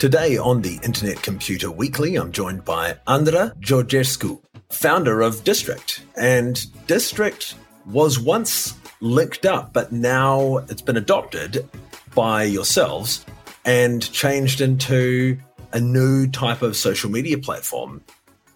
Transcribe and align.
Today 0.00 0.38
on 0.38 0.62
the 0.62 0.80
Internet 0.82 1.22
Computer 1.22 1.70
Weekly, 1.70 2.16
I'm 2.16 2.32
joined 2.32 2.64
by 2.64 2.96
Andra 3.06 3.52
Georgescu, 3.60 4.42
founder 4.70 5.20
of 5.20 5.44
Distrikt. 5.44 6.00
And 6.16 6.56
Distrikt 6.86 7.54
was 7.84 8.18
once 8.18 8.72
Linkedup, 9.02 9.74
but 9.74 9.92
now 9.92 10.56
it's 10.70 10.80
been 10.80 10.96
adopted 10.96 11.68
by 12.14 12.44
yourselves 12.44 13.26
and 13.66 14.10
changed 14.10 14.62
into 14.62 15.36
a 15.74 15.80
new 15.80 16.26
type 16.28 16.62
of 16.62 16.78
social 16.78 17.10
media 17.10 17.36
platform. 17.36 18.02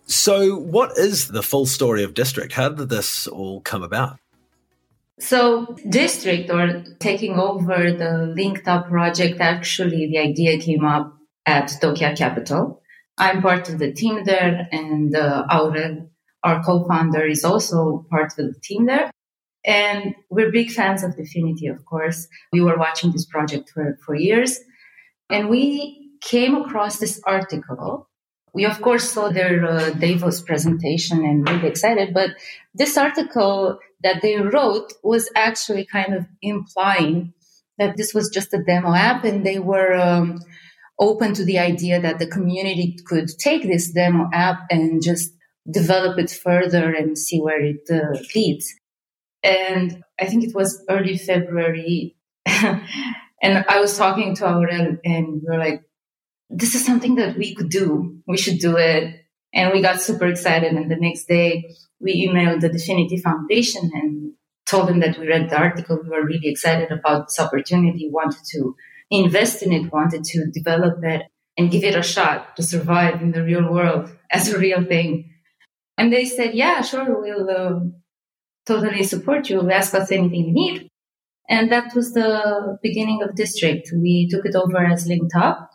So, 0.07 0.57
what 0.57 0.97
is 0.97 1.29
the 1.29 1.43
full 1.43 1.67
story 1.67 2.05
of 2.05 2.15
Distrikt? 2.15 2.53
How 2.53 2.71
did 2.71 2.89
this 2.89 3.27
all 3.27 3.61
come 3.61 3.83
about? 3.83 4.19
So, 5.19 5.77
Distrikt 5.91 6.49
or 6.49 6.83
taking 7.01 7.39
over 7.39 7.93
the 7.93 8.35
Linkedup 8.35 8.89
project, 8.89 9.43
actually, 9.43 10.07
the 10.07 10.17
idea 10.19 10.59
came 10.59 10.87
up 10.87 11.14
at 11.47 11.73
Tokyo 11.81 12.15
Capital. 12.15 12.81
I'm 13.17 13.43
part 13.43 13.69
of 13.69 13.79
the 13.79 13.93
team 13.93 14.25
there, 14.25 14.69
and 14.73 15.15
uh, 15.15 15.47
Aurel, 15.51 16.09
our 16.43 16.63
co 16.63 16.85
founder, 16.87 17.25
is 17.27 17.45
also 17.45 18.07
part 18.11 18.33
of 18.39 18.55
the 18.55 18.61
team 18.63 18.87
there. 18.87 19.11
And 19.65 20.15
we're 20.31 20.53
big 20.53 20.71
fans 20.71 21.03
of 21.03 21.17
Dfinity, 21.17 21.71
of 21.71 21.85
course. 21.87 22.29
We 22.53 22.61
were 22.61 22.77
watching 22.77 23.13
this 23.13 23.25
project 23.25 23.71
for, 23.71 23.99
for 24.05 24.15
years. 24.15 24.61
And 25.31 25.49
we 25.49 26.11
came 26.21 26.55
across 26.55 26.99
this 26.99 27.21
article. 27.25 28.09
We, 28.53 28.67
of 28.67 28.81
course, 28.83 29.11
saw 29.11 29.31
their 29.31 29.65
uh, 29.65 29.91
Davos 29.91 30.43
presentation 30.43 31.25
and 31.25 31.49
really 31.49 31.69
excited. 31.69 32.13
But 32.13 32.31
this 32.75 32.99
article 32.99 33.79
that 34.03 34.21
they 34.21 34.37
wrote 34.37 34.93
was 35.03 35.31
actually 35.35 35.87
kind 35.87 36.15
of 36.15 36.27
implying 36.43 37.33
that 37.79 37.97
this 37.97 38.15
was 38.15 38.29
just 38.29 38.55
a 38.55 38.63
demo 38.63 38.95
app 38.95 39.25
and 39.25 39.45
they 39.45 39.59
were 39.59 39.95
um, 39.95 40.41
open 40.99 41.35
to 41.35 41.45
the 41.45 41.59
idea 41.59 42.01
that 42.01 42.19
the 42.19 42.27
community 42.27 42.97
could 43.07 43.29
take 43.39 43.63
this 43.63 43.91
demo 43.91 44.29
app 44.33 44.61
and 44.71 45.03
just 45.03 45.33
develop 45.71 46.19
it 46.19 46.31
further 46.31 46.93
and 46.93 47.19
see 47.19 47.41
where 47.41 47.61
it 47.61 47.89
uh, 47.91 48.19
leads. 48.35 48.73
And 49.43 50.03
I 50.21 50.27
think 50.27 50.45
it 50.45 50.55
was 50.55 50.85
early 50.89 51.19
February. 51.19 52.17
and 52.47 53.65
I 53.69 53.81
was 53.81 53.97
talking 53.97 54.35
to 54.37 54.45
Aurel 54.45 54.99
and 55.05 55.43
we 55.43 55.43
were 55.47 55.59
like, 55.59 55.83
this 56.51 56.75
is 56.75 56.85
something 56.85 57.17
that 57.17 57.37
we 57.37 57.55
could 57.55 57.71
do. 57.71 58.19
We 58.27 58.37
should 58.37 58.59
do 58.59 58.77
it. 58.77 59.21
And 59.53 59.73
we 59.73 59.83
got 59.83 60.01
super 60.01 60.27
excited. 60.27 60.73
And 60.73 60.91
the 60.91 60.97
next 60.97 61.27
day 61.27 61.75
we 62.01 62.27
emailed 62.27 62.61
the 62.61 62.71
Dfinity 62.71 63.21
Foundation 63.23 63.91
and 63.95 64.33
told 64.67 64.89
them 64.89 65.01
that 65.01 65.19
we 65.19 65.29
read 65.29 65.51
the 65.51 65.59
article. 65.59 65.99
We 66.03 66.09
were 66.09 66.25
really 66.25 66.49
excited 66.49 66.91
about 66.91 67.29
this 67.29 67.41
opportunity, 67.41 68.11
wanted 68.11 68.41
to 68.53 68.77
invest 69.11 69.63
in 69.63 69.73
it, 69.73 69.93
wanted 69.93 70.25
to 70.25 70.47
develop 70.53 70.99
it 71.03 71.23
and 71.57 71.71
give 71.71 71.85
it 71.85 71.97
a 71.97 72.03
shot 72.03 72.57
to 72.57 72.63
survive 72.63 73.23
in 73.23 73.33
the 73.33 73.45
real 73.45 73.73
world 73.73 74.11
as 74.31 74.49
a 74.49 74.59
real 74.59 74.85
thing. 74.85 75.31
And 75.97 76.13
they 76.13 76.25
said, 76.25 76.55
yeah, 76.55 76.81
sure, 76.81 77.21
we'll 77.21 77.49
uh, 77.49 77.81
totally 78.67 79.05
support 79.05 79.49
you. 79.49 79.71
Ask 79.71 79.95
us 79.95 80.11
anything 80.11 80.47
you 80.47 80.53
need. 80.53 80.89
And 81.49 81.71
that 81.71 81.95
was 81.95 82.13
the 82.13 82.79
beginning 82.83 83.23
of 83.23 83.37
Distrikt. 83.37 83.93
We 83.93 84.29
took 84.31 84.47
it 84.47 84.57
over 84.57 84.79
as 84.79 85.07
Linkedup. 85.07 85.69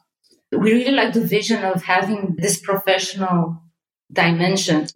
We 0.52 0.74
really 0.74 0.92
like 0.92 1.14
the 1.14 1.22
vision 1.22 1.64
of 1.64 1.84
having 1.84 2.36
this 2.38 2.60
professional 2.60 3.62
dimension 4.12 4.88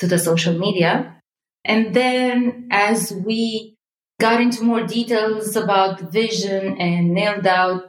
to 0.00 0.06
the 0.06 0.18
social 0.18 0.58
media. 0.58 1.22
And 1.64 1.94
then 1.94 2.68
as 2.70 3.12
we 3.12 3.77
got 4.20 4.40
into 4.40 4.64
more 4.64 4.86
details 4.86 5.54
about 5.56 5.98
the 5.98 6.06
vision 6.06 6.80
and 6.80 7.12
nailed 7.12 7.46
out 7.46 7.82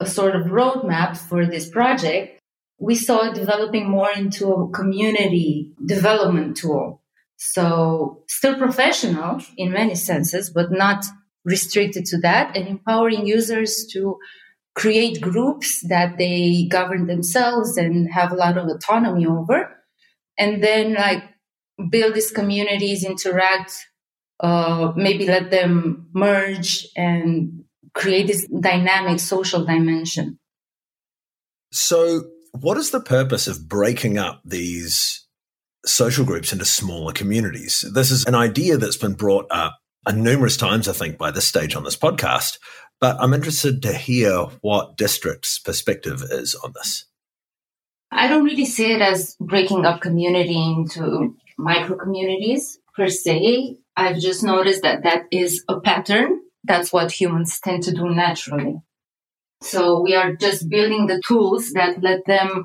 a 0.00 0.06
sort 0.06 0.34
of 0.34 0.46
roadmap 0.46 1.16
for 1.16 1.46
this 1.46 1.68
project, 1.68 2.40
we 2.78 2.94
saw 2.94 3.30
it 3.30 3.34
developing 3.34 3.88
more 3.88 4.10
into 4.10 4.52
a 4.52 4.70
community 4.70 5.72
development 5.84 6.56
tool. 6.56 7.02
So 7.36 8.24
still 8.28 8.56
professional 8.56 9.40
in 9.56 9.72
many 9.72 9.94
senses, 9.94 10.50
but 10.50 10.72
not 10.72 11.04
restricted 11.44 12.04
to 12.06 12.18
that 12.20 12.56
and 12.56 12.66
empowering 12.66 13.26
users 13.26 13.86
to 13.92 14.18
create 14.74 15.20
groups 15.20 15.80
that 15.88 16.18
they 16.18 16.66
govern 16.70 17.06
themselves 17.06 17.76
and 17.76 18.12
have 18.12 18.32
a 18.32 18.36
lot 18.36 18.58
of 18.58 18.66
autonomy 18.68 19.26
over. 19.26 19.74
And 20.38 20.62
then 20.62 20.94
like 20.94 21.22
build 21.90 22.14
these 22.14 22.30
communities, 22.30 23.04
interact 23.04 23.72
uh, 24.40 24.92
maybe 24.96 25.26
let 25.26 25.50
them 25.50 26.08
merge 26.12 26.86
and 26.96 27.64
create 27.94 28.26
this 28.26 28.46
dynamic 28.46 29.20
social 29.20 29.64
dimension. 29.64 30.38
So, 31.72 32.22
what 32.52 32.76
is 32.76 32.90
the 32.90 33.00
purpose 33.00 33.46
of 33.46 33.68
breaking 33.68 34.18
up 34.18 34.40
these 34.44 35.26
social 35.84 36.24
groups 36.24 36.52
into 36.52 36.64
smaller 36.64 37.12
communities? 37.12 37.84
This 37.92 38.10
is 38.10 38.24
an 38.24 38.34
idea 38.34 38.76
that's 38.76 38.96
been 38.96 39.14
brought 39.14 39.46
up 39.50 39.78
a 40.06 40.12
numerous 40.12 40.56
times, 40.56 40.88
I 40.88 40.92
think, 40.92 41.18
by 41.18 41.30
this 41.30 41.46
stage 41.46 41.74
on 41.74 41.84
this 41.84 41.96
podcast. 41.96 42.58
But 43.00 43.16
I'm 43.20 43.34
interested 43.34 43.82
to 43.82 43.92
hear 43.92 44.44
what 44.62 44.96
Distrikt's 44.96 45.58
perspective 45.58 46.22
is 46.30 46.54
on 46.54 46.72
this. 46.74 47.04
I 48.10 48.28
don't 48.28 48.44
really 48.44 48.64
see 48.64 48.92
it 48.92 49.02
as 49.02 49.36
breaking 49.40 49.84
up 49.84 50.00
community 50.00 50.56
into 50.56 51.36
micro 51.58 51.96
communities 51.96 52.78
per 52.94 53.08
se. 53.08 53.78
I've 53.96 54.18
just 54.18 54.44
noticed 54.44 54.82
that 54.82 55.04
that 55.04 55.24
is 55.30 55.64
a 55.68 55.80
pattern. 55.80 56.40
That's 56.64 56.92
what 56.92 57.12
humans 57.12 57.58
tend 57.60 57.84
to 57.84 57.92
do 57.92 58.10
naturally. 58.10 58.82
So 59.62 60.02
we 60.02 60.14
are 60.14 60.36
just 60.36 60.68
building 60.68 61.06
the 61.06 61.22
tools 61.26 61.72
that 61.72 62.02
let 62.02 62.26
them 62.26 62.64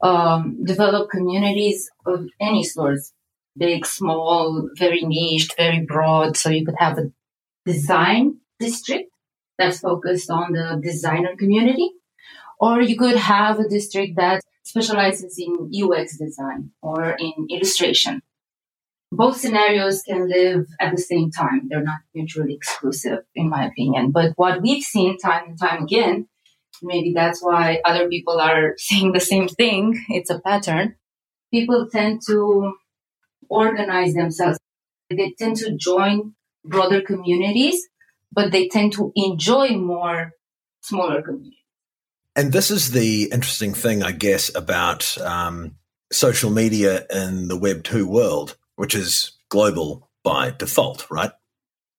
um, 0.00 0.64
develop 0.64 1.10
communities 1.10 1.90
of 2.06 2.26
any 2.40 2.64
sorts, 2.64 3.12
big, 3.56 3.84
small, 3.84 4.68
very 4.78 5.02
niched, 5.02 5.56
very 5.56 5.80
broad. 5.80 6.36
So 6.36 6.48
you 6.48 6.64
could 6.64 6.76
have 6.78 6.96
a 6.98 7.12
design 7.66 8.38
district 8.58 9.10
that's 9.58 9.80
focused 9.80 10.30
on 10.30 10.52
the 10.52 10.80
designer 10.82 11.36
community, 11.36 11.90
or 12.58 12.80
you 12.80 12.96
could 12.96 13.16
have 13.16 13.58
a 13.58 13.68
district 13.68 14.16
that 14.16 14.42
specializes 14.64 15.38
in 15.38 15.70
UX 15.70 16.16
design 16.16 16.70
or 16.80 17.10
in 17.18 17.46
illustration 17.50 18.22
both 19.12 19.36
scenarios 19.36 20.02
can 20.02 20.26
live 20.26 20.66
at 20.80 20.96
the 20.96 21.02
same 21.02 21.30
time. 21.30 21.68
They're 21.68 21.82
not 21.82 22.00
mutually 22.14 22.54
exclusive, 22.54 23.18
in 23.34 23.50
my 23.50 23.66
opinion. 23.66 24.10
But 24.10 24.32
what 24.36 24.62
we've 24.62 24.82
seen 24.82 25.18
time 25.18 25.50
and 25.50 25.60
time 25.60 25.82
again, 25.82 26.28
maybe 26.82 27.12
that's 27.14 27.42
why 27.42 27.82
other 27.84 28.08
people 28.08 28.40
are 28.40 28.72
saying 28.78 29.12
the 29.12 29.20
same 29.20 29.48
thing. 29.48 30.02
It's 30.08 30.30
a 30.30 30.40
pattern. 30.40 30.96
People 31.52 31.88
tend 31.92 32.22
to 32.28 32.72
organize 33.50 34.14
themselves. 34.14 34.58
They 35.10 35.34
tend 35.38 35.56
to 35.58 35.76
join 35.76 36.32
broader 36.64 37.02
communities, 37.02 37.86
but 38.32 38.50
they 38.50 38.68
tend 38.68 38.94
to 38.94 39.12
enjoy 39.14 39.76
more 39.76 40.32
smaller 40.80 41.20
communities. 41.20 41.58
And 42.34 42.50
this 42.50 42.70
is 42.70 42.92
the 42.92 43.24
interesting 43.24 43.74
thing, 43.74 44.02
I 44.02 44.12
guess, 44.12 44.54
about 44.54 45.18
um, 45.20 45.76
social 46.10 46.50
media 46.50 47.04
in 47.10 47.48
the 47.48 47.58
Web 47.58 47.84
2 47.84 48.06
world 48.06 48.56
which 48.82 48.96
is 48.96 49.38
global 49.48 50.10
by 50.24 50.50
default, 50.50 51.08
right? 51.08 51.30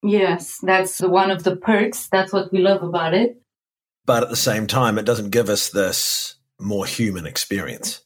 Yes, 0.03 0.59
that's 0.61 0.99
one 0.99 1.31
of 1.31 1.45
the 1.45 1.55
perks. 1.55 2.09
That's 2.11 2.33
what 2.33 2.51
we 2.51 2.59
love 2.59 2.83
about 2.83 3.13
it. 3.13 3.41
But 4.05 4.21
at 4.23 4.29
the 4.29 4.35
same 4.35 4.67
time, 4.67 4.97
it 4.97 5.05
doesn't 5.05 5.29
give 5.29 5.47
us 5.47 5.69
this 5.69 6.35
more 6.59 6.85
human 6.85 7.25
experience. 7.25 8.01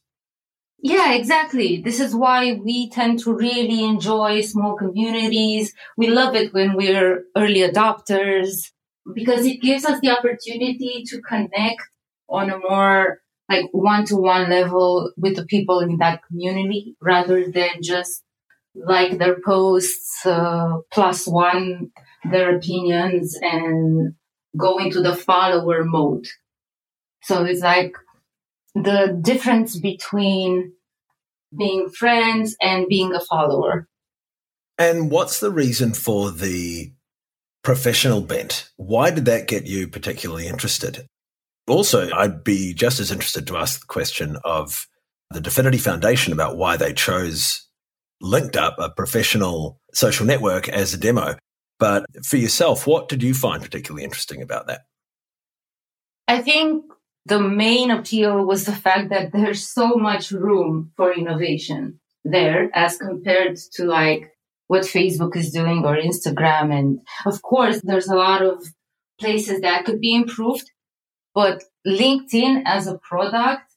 Yeah, 0.78 1.14
exactly. 1.14 1.82
This 1.82 2.00
is 2.00 2.14
why 2.14 2.54
we 2.64 2.92
tend 2.92 3.18
to 3.22 3.34
really 3.34 3.84
enjoy 3.84 4.42
small 4.42 4.76
communities. 4.76 5.74
We 5.98 6.10
love 6.10 6.36
it 6.36 6.54
when 6.54 6.76
we're 6.76 7.24
early 7.36 7.62
adopters 7.62 8.70
because 9.12 9.44
it 9.48 9.60
gives 9.60 9.86
us 9.86 10.00
the 10.02 10.12
opportunity 10.12 11.04
to 11.08 11.20
connect 11.22 11.82
on 12.30 12.52
a 12.52 12.60
more 12.60 13.22
like 13.50 13.70
one 13.72 14.06
to 14.06 14.18
one 14.18 14.52
level 14.52 15.14
with 15.18 15.36
the 15.36 15.48
people 15.48 15.80
in 15.80 15.98
that 15.98 16.22
community 16.28 16.96
rather 17.02 17.50
than 17.50 17.82
just 17.82 18.22
like 18.86 19.18
their 19.18 19.38
posts, 19.46 20.26
uh, 20.26 20.78
plus 20.92 21.28
one 21.28 21.92
their 22.32 22.56
opinions 22.56 23.38
and 23.42 24.14
go 24.58 24.78
into 24.78 25.02
the 25.02 25.16
follower 25.16 25.84
mode. 25.84 26.28
So 27.24 27.44
it's 27.44 27.62
like 27.62 27.96
the 28.74 29.18
difference 29.22 29.78
between 29.78 30.74
being 31.58 31.90
friends 31.90 32.56
and 32.62 32.88
being 32.88 33.14
a 33.14 33.20
follower. 33.20 33.88
And 34.78 35.10
what's 35.10 35.40
the 35.40 35.52
reason 35.52 35.94
for 35.94 36.32
the 36.32 36.92
professional 37.64 38.22
bent? 38.22 38.70
Why 38.78 39.10
did 39.12 39.26
that 39.26 39.48
get 39.48 39.66
you 39.66 39.88
particularly 39.88 40.48
interested? 40.48 41.08
Also, 41.68 42.10
I'd 42.12 42.44
be 42.44 42.74
just 42.74 43.00
as 43.00 43.12
interested 43.12 43.48
to 43.48 43.58
ask 43.58 43.82
the 43.82 43.88
question 43.88 44.38
of 44.44 44.88
the 45.32 45.42
Dfinity 45.42 45.82
Foundation 45.82 46.32
about 46.32 46.56
why 46.56 46.78
they 46.78 46.94
chose 46.94 47.67
Linkedup 48.22 48.76
a 48.78 48.90
professional 48.90 49.80
social 49.94 50.26
network 50.26 50.68
as 50.70 50.94
a 50.94 50.98
demo. 50.98 51.36
But 51.80 52.06
for 52.26 52.38
yourself, 52.38 52.88
what 52.88 53.08
did 53.08 53.22
you 53.22 53.34
find 53.34 53.62
particularly 53.62 54.04
interesting 54.04 54.42
about 54.42 54.68
that? 54.68 54.82
I 56.28 56.42
think 56.42 56.86
the 57.26 57.40
main 57.40 57.92
appeal 57.92 58.46
was 58.46 58.66
the 58.66 58.76
fact 58.76 59.10
that 59.10 59.32
there's 59.32 59.68
so 59.68 59.96
much 59.96 60.32
room 60.32 60.92
for 60.96 61.14
innovation 61.14 62.00
there 62.24 62.70
as 62.74 62.98
compared 62.98 63.58
to 63.74 63.86
like 63.86 64.32
what 64.68 64.84
Facebook 64.84 65.36
is 65.36 65.52
doing 65.52 65.86
or 65.86 65.98
Instagram. 65.98 66.78
And 66.78 67.00
of 67.26 67.42
course, 67.42 67.82
there's 67.84 68.08
a 68.08 68.16
lot 68.16 68.42
of 68.42 68.66
places 69.20 69.62
that 69.62 69.86
could 69.86 70.00
be 70.00 70.14
improved, 70.14 70.70
but 71.34 71.64
LinkedIn 71.86 72.64
as 72.66 72.88
a 72.88 72.98
product, 72.98 73.74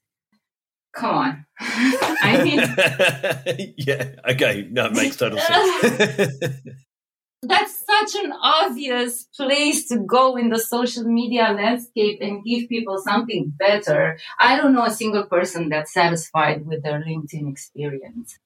come 0.93 1.15
on. 1.15 1.47
I 1.61 2.43
mean, 2.45 3.75
yeah, 3.77 4.15
okay, 4.31 4.69
no, 4.71 4.87
it 4.87 4.93
makes 4.93 5.17
total 5.17 5.39
sense. 5.39 6.35
that's 7.43 7.85
such 7.87 8.23
an 8.23 8.33
obvious 8.33 9.25
place 9.37 9.89
to 9.89 9.99
go 9.99 10.37
in 10.37 10.51
the 10.51 10.59
social 10.59 11.05
media 11.05 11.53
landscape 11.57 12.19
and 12.21 12.45
give 12.45 12.69
people 12.69 12.99
something 12.99 13.53
better. 13.59 14.19
I 14.39 14.57
don't 14.57 14.75
know 14.75 14.85
a 14.85 14.91
single 14.91 15.25
person 15.25 15.69
that's 15.69 15.93
satisfied 15.93 16.67
with 16.67 16.83
their 16.83 17.03
LinkedIn 17.03 17.51
experience. 17.51 18.39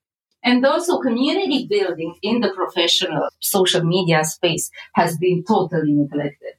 And 0.45 0.65
also 0.65 1.01
community 1.01 1.67
building 1.67 2.17
in 2.23 2.41
the 2.41 2.51
professional 2.51 3.29
social 3.41 3.83
media 3.83 4.25
space 4.25 4.71
has 4.95 5.17
been 5.17 5.43
totally 5.43 5.93
neglected. 5.93 6.55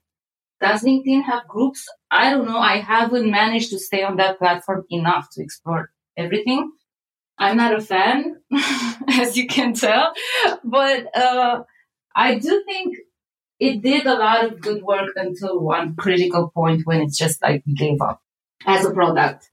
Does 0.62 0.84
LinkedIn 0.84 1.24
have 1.24 1.48
groups? 1.48 1.86
I 2.10 2.30
don't 2.32 2.46
know. 2.46 2.58
I 2.58 2.78
haven't 2.80 3.30
managed 3.30 3.72
to 3.72 3.80
stay 3.80 4.04
on 4.04 4.18
that 4.18 4.40
platform 4.40 4.86
enough 4.90 5.28
to 5.34 5.44
explore 5.44 5.92
everything. 6.18 6.72
I'm 7.38 7.58
not 7.58 7.76
a 7.76 7.82
fan, 7.82 8.38
as 9.10 9.36
you 9.36 9.48
can 9.48 9.74
tell, 9.74 10.14
but 10.64 11.16
uh, 11.16 11.64
I 12.16 12.36
do 12.36 12.64
think 12.66 12.96
it 13.60 13.82
did 13.82 14.06
a 14.06 14.14
lot 14.14 14.46
of 14.46 14.62
good 14.62 14.82
work 14.84 15.10
until 15.16 15.60
one 15.60 15.96
critical 15.96 16.50
point 16.54 16.84
when 16.86 17.02
it's 17.02 17.18
just 17.18 17.42
like 17.42 17.64
gave 17.76 18.02
up 18.02 18.22
as 18.66 18.86
a 18.86 18.92
product. 18.92 19.50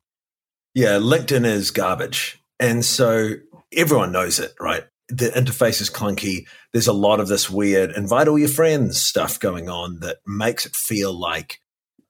Yeah, 0.74 0.98
LinkedIn 0.98 1.44
is 1.44 1.70
garbage. 1.70 2.40
And 2.60 2.84
so 2.84 3.34
everyone 3.72 4.12
knows 4.12 4.38
it, 4.38 4.54
right? 4.60 4.84
The 5.08 5.30
interface 5.30 5.80
is 5.80 5.90
clunky. 5.90 6.46
There's 6.72 6.86
a 6.86 6.92
lot 6.92 7.20
of 7.20 7.28
this 7.28 7.50
weird 7.50 7.92
invite 7.92 8.28
all 8.28 8.38
your 8.38 8.48
friends 8.48 9.00
stuff 9.00 9.38
going 9.38 9.68
on 9.68 10.00
that 10.00 10.18
makes 10.26 10.64
it 10.64 10.74
feel 10.74 11.12
like 11.12 11.60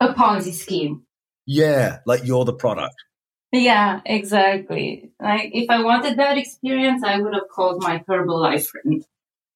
a 0.01 0.15
Ponzi 0.15 0.53
scheme. 0.53 1.05
Yeah, 1.47 1.99
like 2.07 2.25
you're 2.25 2.45
the 2.45 2.53
product. 2.53 2.95
Yeah, 3.53 4.01
exactly. 4.07 5.11
Like 5.21 5.51
if 5.53 5.69
I 5.69 5.83
wanted 5.83 6.19
that 6.19 6.39
experience, 6.39 7.03
I 7.05 7.19
would 7.19 7.35
have 7.35 7.49
called 7.49 7.83
my 7.83 8.03
Herbalife 8.09 8.67
friend. 8.67 9.05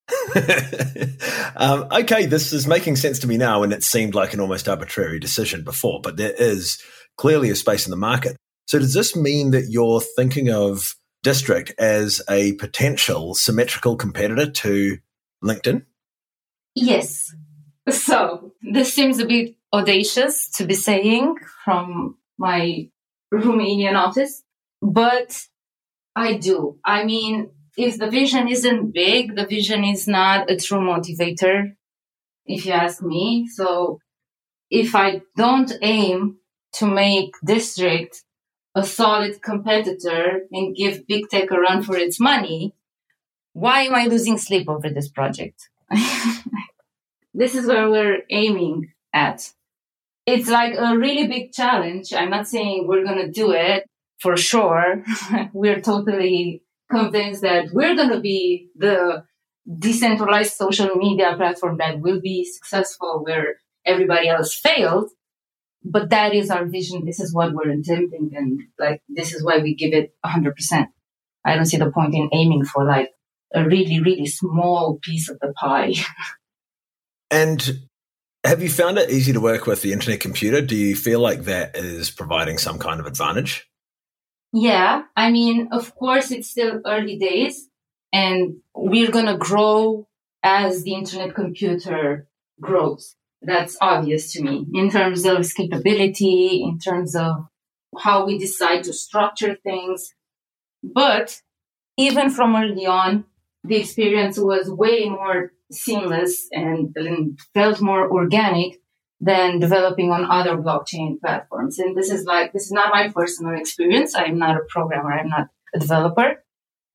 um, 1.56 1.88
okay, 1.90 2.26
this 2.26 2.52
is 2.52 2.66
making 2.66 2.96
sense 2.96 3.18
to 3.20 3.26
me 3.26 3.36
now, 3.36 3.62
and 3.62 3.72
it 3.72 3.82
seemed 3.82 4.14
like 4.14 4.34
an 4.34 4.40
almost 4.40 4.68
arbitrary 4.68 5.18
decision 5.18 5.64
before, 5.64 6.00
but 6.00 6.16
there 6.16 6.34
is 6.36 6.78
clearly 7.16 7.50
a 7.50 7.56
space 7.56 7.86
in 7.86 7.90
the 7.90 7.96
market. 7.96 8.36
So, 8.66 8.78
does 8.78 8.94
this 8.94 9.16
mean 9.16 9.50
that 9.52 9.68
you're 9.70 10.00
thinking 10.00 10.50
of 10.50 10.94
Distrikt 11.26 11.72
as 11.76 12.22
a 12.30 12.52
potential 12.52 13.34
symmetrical 13.34 13.96
competitor 13.96 14.48
to 14.48 14.98
LinkedIn? 15.42 15.84
Yes. 16.74 17.34
So, 17.88 18.52
this 18.62 18.92
seems 18.92 19.20
a 19.20 19.26
bit 19.26 19.54
audacious 19.72 20.50
to 20.56 20.64
be 20.66 20.74
saying 20.74 21.36
from 21.64 22.16
my 22.36 22.90
Romanian 23.32 23.94
office, 23.94 24.42
but 24.82 25.40
I 26.16 26.34
do. 26.34 26.80
I 26.84 27.04
mean, 27.04 27.50
if 27.76 27.96
the 27.98 28.10
vision 28.10 28.48
isn't 28.48 28.92
big, 28.92 29.36
the 29.36 29.46
vision 29.46 29.84
is 29.84 30.08
not 30.08 30.50
a 30.50 30.56
true 30.56 30.80
motivator, 30.80 31.76
if 32.44 32.66
you 32.66 32.72
ask 32.72 33.00
me. 33.02 33.46
So 33.54 34.00
if 34.68 34.96
I 34.96 35.22
don't 35.36 35.72
aim 35.80 36.38
to 36.74 36.86
make 36.86 37.34
distrikt 37.44 38.24
a 38.76 38.84
solid 38.84 39.40
competitor 39.42 40.42
and 40.52 40.76
give 40.76 41.06
big 41.06 41.28
tech 41.30 41.50
a 41.50 41.58
run 41.58 41.82
for 41.82 41.96
its 41.96 42.20
money, 42.20 42.74
why 43.54 43.80
am 43.80 43.94
I 43.94 44.04
losing 44.04 44.36
sleep 44.36 44.68
over 44.68 44.90
this 44.90 45.08
project? 45.08 45.70
this 47.34 47.54
is 47.54 47.66
where 47.66 47.90
we're 47.90 48.22
aiming 48.30 48.92
at. 49.14 49.50
It's 50.26 50.50
like 50.50 50.74
a 50.76 50.96
really 50.96 51.26
big 51.26 51.52
challenge. 51.52 52.12
I'm 52.12 52.28
not 52.28 52.48
saying 52.48 52.86
we're 52.86 53.04
going 53.04 53.24
to 53.24 53.30
do 53.30 53.52
it 53.52 53.88
for 54.18 54.36
sure. 54.36 55.02
we're 55.54 55.80
totally 55.80 56.62
convinced 56.90 57.40
that 57.42 57.70
we're 57.72 57.96
going 57.96 58.10
to 58.10 58.20
be 58.20 58.68
the 58.76 59.24
decentralized 59.78 60.52
social 60.52 60.94
media 60.96 61.34
platform 61.34 61.78
that 61.78 62.00
will 62.00 62.20
be 62.20 62.44
successful 62.44 63.24
where 63.24 63.56
everybody 63.86 64.28
else 64.28 64.54
failed. 64.54 65.08
But 65.84 66.10
that 66.10 66.34
is 66.34 66.50
our 66.50 66.64
vision. 66.64 67.04
This 67.04 67.20
is 67.20 67.32
what 67.32 67.52
we're 67.52 67.70
attempting. 67.70 68.32
And 68.34 68.60
like, 68.78 69.02
this 69.08 69.32
is 69.32 69.44
why 69.44 69.58
we 69.58 69.74
give 69.74 69.92
it 69.92 70.14
100%. 70.24 70.86
I 71.44 71.54
don't 71.54 71.66
see 71.66 71.76
the 71.76 71.90
point 71.90 72.14
in 72.14 72.28
aiming 72.32 72.64
for 72.64 72.84
like 72.84 73.10
a 73.54 73.64
really, 73.64 74.00
really 74.00 74.26
small 74.26 74.98
piece 75.00 75.28
of 75.28 75.38
the 75.40 75.52
pie. 75.52 75.94
and 77.30 77.80
have 78.44 78.62
you 78.62 78.68
found 78.68 78.98
it 78.98 79.10
easy 79.10 79.32
to 79.32 79.40
work 79.40 79.66
with 79.66 79.82
the 79.82 79.92
internet 79.92 80.20
computer? 80.20 80.60
Do 80.60 80.76
you 80.76 80.96
feel 80.96 81.20
like 81.20 81.44
that 81.44 81.76
is 81.76 82.10
providing 82.10 82.58
some 82.58 82.78
kind 82.78 83.00
of 83.00 83.06
advantage? 83.06 83.68
Yeah, 84.52 85.02
I 85.16 85.30
mean, 85.30 85.68
of 85.72 85.94
course, 85.94 86.30
it's 86.30 86.50
still 86.50 86.80
early 86.84 87.18
days 87.18 87.68
and 88.12 88.56
we're 88.74 89.10
going 89.10 89.26
to 89.26 89.36
grow 89.36 90.08
as 90.42 90.82
the 90.82 90.94
internet 90.94 91.34
computer 91.34 92.28
grows. 92.60 93.16
That's 93.46 93.76
obvious 93.80 94.32
to 94.32 94.42
me 94.42 94.66
in 94.74 94.90
terms 94.90 95.24
of 95.24 95.54
capability, 95.54 96.64
in 96.64 96.78
terms 96.78 97.14
of 97.14 97.46
how 97.96 98.26
we 98.26 98.38
decide 98.38 98.82
to 98.84 98.92
structure 98.92 99.56
things. 99.62 100.12
But 100.82 101.40
even 101.96 102.30
from 102.30 102.56
early 102.56 102.86
on, 102.86 103.24
the 103.62 103.76
experience 103.76 104.36
was 104.38 104.68
way 104.68 105.08
more 105.08 105.52
seamless 105.70 106.48
and, 106.52 106.92
and 106.96 107.38
felt 107.54 107.80
more 107.80 108.10
organic 108.10 108.80
than 109.20 109.60
developing 109.60 110.10
on 110.10 110.30
other 110.30 110.56
blockchain 110.56 111.20
platforms. 111.20 111.78
And 111.78 111.96
this 111.96 112.10
is 112.10 112.24
like, 112.24 112.52
this 112.52 112.64
is 112.64 112.72
not 112.72 112.92
my 112.92 113.08
personal 113.14 113.58
experience. 113.58 114.14
I'm 114.14 114.38
not 114.38 114.56
a 114.56 114.66
programmer. 114.68 115.12
I'm 115.12 115.28
not 115.28 115.48
a 115.74 115.78
developer, 115.78 116.44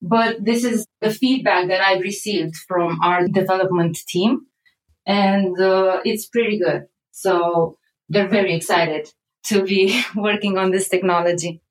but 0.01 0.43
this 0.43 0.63
is 0.63 0.85
the 1.01 1.11
feedback 1.11 1.67
that 1.69 1.81
I've 1.81 2.01
received 2.01 2.55
from 2.67 2.99
our 3.03 3.27
development 3.27 3.97
team. 4.07 4.47
And 5.05 5.59
uh, 5.59 5.99
it's 6.05 6.27
pretty 6.27 6.59
good. 6.59 6.87
So 7.11 7.77
they're 8.09 8.27
very 8.27 8.55
excited 8.55 9.09
to 9.45 9.63
be 9.63 10.01
working 10.15 10.57
on 10.57 10.71
this 10.71 10.89
technology. 10.89 11.61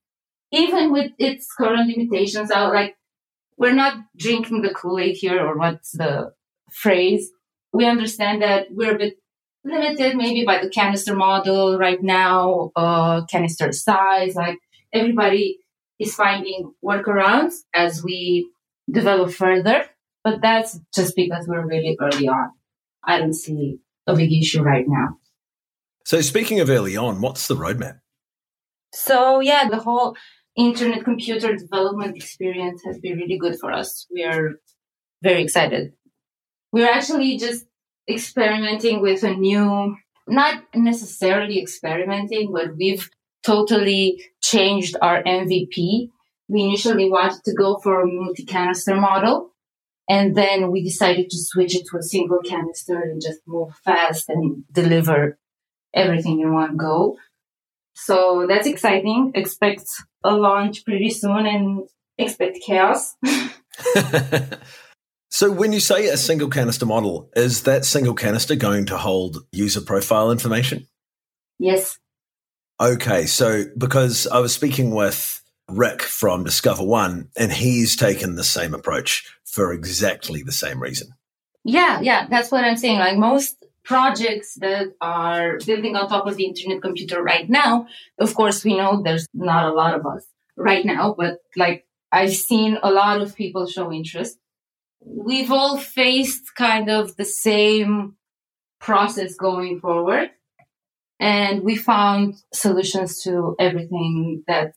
Even 0.53 0.93
with 0.93 1.13
its 1.19 1.47
current 1.53 1.89
limitations, 1.89 2.51
I 2.51 2.67
like, 2.67 2.97
we're 3.57 3.75
not 3.75 3.99
drinking 4.17 4.63
the 4.63 4.75
Kool-Aid 4.75 5.17
here 5.17 5.41
or 5.47 5.57
what's 5.57 5.93
the 5.93 6.33
phrase. 6.73 7.31
We 7.73 7.87
understand 7.87 8.43
that 8.43 8.69
we're 8.71 8.95
a 8.95 8.99
bit 8.99 9.19
limited 9.65 10.17
maybe 10.17 10.45
by 10.45 10.63
the 10.63 10.71
canister 10.71 11.15
model 11.15 11.79
right 11.79 12.03
now, 12.03 12.73
uh, 12.75 13.25
canister 13.27 13.71
size. 13.73 14.35
Like 14.35 14.59
everybody 14.93 15.59
is 15.99 16.15
finding 16.15 16.73
workarounds 16.85 17.57
as 17.75 18.03
we 18.03 18.51
develop 18.91 19.31
further, 19.33 19.85
but 20.25 20.41
that's 20.41 20.81
just 20.95 21.15
because 21.15 21.47
we're 21.47 21.67
really 21.67 21.97
early 22.01 22.29
on. 22.29 22.51
I 23.05 23.19
don't 23.19 23.35
see 23.35 23.79
a 24.07 24.15
big 24.15 24.33
issue 24.33 24.63
right 24.63 24.85
now. 24.87 25.19
So 26.05 26.21
speaking 26.21 26.61
of 26.61 26.71
early 26.71 26.97
on, 26.97 27.21
what's 27.21 27.47
the 27.47 27.55
roadmap? 27.55 28.01
So 28.93 29.41
yeah, 29.41 29.69
the 29.69 29.79
whole 29.79 30.17
internet 30.57 31.05
computer 31.05 31.55
development 31.57 32.17
experience 32.17 32.83
has 32.85 32.99
been 32.99 33.19
really 33.19 33.39
good 33.39 33.59
for 33.61 33.73
us. 33.73 34.07
We 34.13 34.25
are 34.25 34.53
very 35.23 35.43
excited. 35.43 35.93
We're 36.73 36.91
actually 36.91 37.37
just 37.39 37.67
experimenting 38.09 39.01
with 39.01 39.23
a 39.23 39.35
new, 39.35 39.97
not 40.27 40.63
necessarily 40.75 41.61
experimenting, 41.61 42.53
but 42.53 42.77
we've 42.77 43.09
totally 43.45 44.23
changed 44.43 44.97
our 45.01 45.23
MVP. 45.23 46.09
We 46.49 46.63
initially 46.63 47.11
wanted 47.11 47.45
to 47.45 47.55
go 47.55 47.79
for 47.79 48.01
a 48.01 48.07
multi 48.07 48.45
canister 48.45 48.97
model. 48.97 49.53
And 50.11 50.37
then 50.37 50.71
we 50.71 50.83
decided 50.83 51.31
to 51.31 51.39
switch 51.39 51.75
it 51.75 51.87
to 51.91 51.97
a 51.97 52.03
single 52.03 52.41
canister 52.41 53.01
and 53.01 53.23
just 53.23 53.39
move 53.47 53.73
fast 53.85 54.25
and 54.29 54.65
deliver 54.71 55.39
everything 55.95 56.41
in 56.41 56.53
one 56.53 56.77
go. 56.77 57.17
So 57.95 58.47
that's 58.49 58.67
exciting. 58.67 59.33
Expect 59.35 59.85
a 60.25 60.35
launch 60.35 60.85
pretty 60.85 61.11
soon 61.11 61.47
and 61.47 61.89
expect 62.19 62.59
chaos. 62.67 63.15
So, 65.33 65.51
when 65.51 65.73
you 65.73 65.79
say 65.79 66.09
a 66.09 66.17
single 66.17 66.51
canister 66.51 66.87
model, 66.87 67.31
is 67.37 67.63
that 67.63 67.85
single 67.85 68.15
canister 68.15 68.57
going 68.57 68.87
to 68.87 68.99
hold 68.99 69.39
user 69.53 69.81
profile 69.81 70.33
information? 70.33 70.89
Yes. 71.59 71.99
Okay. 72.81 73.27
So, 73.27 73.65
because 73.79 74.27
I 74.27 74.41
was 74.41 74.53
speaking 74.53 74.91
with 74.91 75.40
Rick 75.73 76.03
from 76.03 76.45
Discover 76.45 76.85
One, 76.85 77.29
and 77.37 77.53
he's 77.53 77.97
taken 77.97 78.37
the 78.37 78.45
same 78.45 78.75
approach 78.75 79.25
for 79.45 79.73
exactly 79.73 80.43
the 80.43 80.53
same 80.53 80.81
reason. 80.81 81.09
Yeah. 81.65 82.01
Yeah. 82.01 82.27
That's 82.29 82.51
what 82.51 82.65
I'm 82.65 82.77
saying. 82.77 82.99
Like 82.99 83.19
most 83.19 83.57
projects 83.85 84.55
that 84.61 84.95
are 85.01 85.59
building 85.67 85.97
on 85.97 86.09
top 86.09 86.27
of 86.27 86.37
the 86.37 86.45
internet 86.45 86.81
computer 86.81 87.23
right 87.23 87.49
now. 87.49 87.87
Of 88.19 88.35
course, 88.35 88.65
we 88.65 88.77
know 88.77 89.03
there's 89.03 89.27
not 89.35 89.67
a 89.67 89.75
lot 89.75 89.95
of 89.95 90.07
us 90.07 90.25
right 90.57 90.85
now, 90.85 91.15
but 91.17 91.39
like 91.57 91.87
I've 92.13 92.35
seen 92.35 92.79
a 92.83 92.91
lot 92.91 93.21
of 93.21 93.35
people 93.35 93.67
show 93.67 93.93
interest. 93.93 94.39
We've 95.01 95.51
all 95.51 95.79
faced 95.79 96.55
kind 96.55 96.91
of 96.91 97.17
the 97.17 97.25
same 97.25 98.17
process 98.81 99.35
going 99.35 99.81
forward. 99.81 100.31
And 101.19 101.63
we 101.63 101.77
found 101.77 102.37
solutions 102.53 103.23
to 103.25 103.55
everything 103.59 104.43
that 104.47 104.73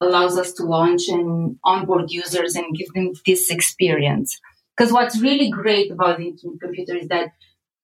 allows 0.00 0.38
us 0.38 0.52
to 0.54 0.64
launch 0.64 1.08
and 1.08 1.56
onboard 1.64 2.10
users 2.10 2.56
and 2.56 2.76
give 2.76 2.92
them 2.94 3.12
this 3.26 3.50
experience. 3.50 4.38
Because 4.76 4.92
what's 4.92 5.20
really 5.20 5.50
great 5.50 5.90
about 5.90 6.18
the 6.18 6.28
internet 6.28 6.60
computer 6.60 6.96
is 6.96 7.08
that 7.08 7.32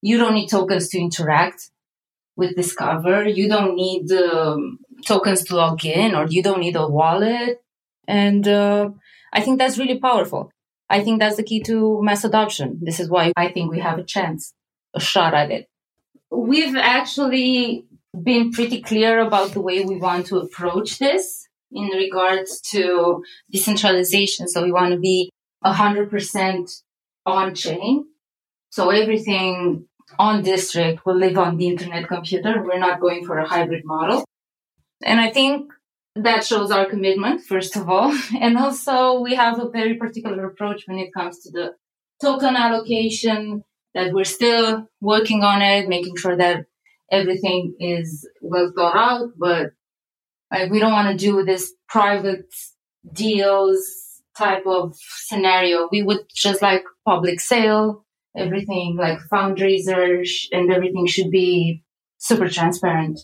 you 0.00 0.18
don't 0.18 0.34
need 0.34 0.48
tokens 0.48 0.88
to 0.88 0.98
interact 0.98 1.70
with 2.36 2.56
Discover. 2.56 3.28
You 3.28 3.48
don't 3.48 3.74
need 3.74 4.10
um, 4.12 4.78
tokens 5.04 5.44
to 5.44 5.56
log 5.56 5.84
in, 5.84 6.14
or 6.14 6.26
you 6.26 6.42
don't 6.42 6.60
need 6.60 6.76
a 6.76 6.86
wallet. 6.86 7.62
And 8.08 8.46
uh, 8.46 8.90
I 9.32 9.40
think 9.40 9.58
that's 9.58 9.78
really 9.78 9.98
powerful. 9.98 10.50
I 10.88 11.02
think 11.02 11.18
that's 11.18 11.36
the 11.36 11.42
key 11.42 11.62
to 11.64 12.00
mass 12.02 12.24
adoption. 12.24 12.78
This 12.80 13.00
is 13.00 13.10
why 13.10 13.32
I 13.36 13.48
think 13.48 13.70
we 13.70 13.80
have 13.80 13.98
a 13.98 14.04
chance, 14.04 14.54
a 14.94 15.00
shot 15.00 15.34
at 15.34 15.50
it. 15.50 15.68
We've 16.30 16.76
actually 16.76 17.86
been 18.22 18.52
pretty 18.52 18.80
clear 18.82 19.20
about 19.20 19.50
the 19.50 19.60
way 19.60 19.84
we 19.84 19.96
want 19.96 20.26
to 20.26 20.38
approach 20.38 20.98
this 20.98 21.45
in 21.72 21.88
regards 21.88 22.60
to 22.72 23.22
decentralization. 23.50 24.48
So 24.48 24.62
we 24.62 24.72
want 24.72 24.92
to 24.92 24.98
be 24.98 25.30
100% 25.64 26.82
on 27.24 27.54
chain. 27.54 28.06
So 28.70 28.90
everything 28.90 29.86
on 30.18 30.42
distrikt 30.42 31.04
will 31.04 31.16
live 31.16 31.38
on 31.38 31.56
the 31.56 31.68
internet 31.68 32.06
computer. 32.08 32.62
We're 32.62 32.78
not 32.78 33.00
going 33.00 33.24
for 33.24 33.38
a 33.38 33.48
hybrid 33.48 33.84
model. 33.84 34.24
And 35.02 35.20
I 35.20 35.30
think 35.30 35.72
that 36.14 36.44
shows 36.44 36.70
our 36.70 36.86
commitment, 36.86 37.42
first 37.42 37.76
of 37.76 37.88
all. 37.88 38.16
And 38.40 38.56
also 38.56 39.20
we 39.20 39.34
have 39.34 39.58
a 39.60 39.68
very 39.68 39.94
particular 39.94 40.46
approach 40.46 40.84
when 40.86 40.98
it 40.98 41.12
comes 41.12 41.40
to 41.40 41.50
the 41.50 41.74
token 42.22 42.56
allocation 42.56 43.62
that 43.94 44.12
we're 44.12 44.24
still 44.24 44.88
working 45.00 45.42
on 45.42 45.62
it, 45.62 45.88
making 45.88 46.16
sure 46.16 46.36
that 46.36 46.66
everything 47.10 47.74
is 47.78 48.28
well 48.40 48.72
thought 48.74 48.96
out, 48.96 49.30
but 49.36 49.70
like, 50.50 50.70
we 50.70 50.78
don't 50.78 50.92
want 50.92 51.10
to 51.10 51.24
do 51.24 51.44
this 51.44 51.72
private 51.88 52.52
deals 53.12 54.22
type 54.36 54.66
of 54.66 54.96
scenario. 54.98 55.88
We 55.90 56.02
would 56.02 56.20
just 56.34 56.62
like 56.62 56.84
public 57.04 57.40
sale, 57.40 58.04
everything 58.36 58.96
like 58.98 59.18
fundraisers 59.32 60.46
and 60.52 60.72
everything 60.72 61.06
should 61.06 61.30
be 61.30 61.82
super 62.18 62.48
transparent. 62.48 63.20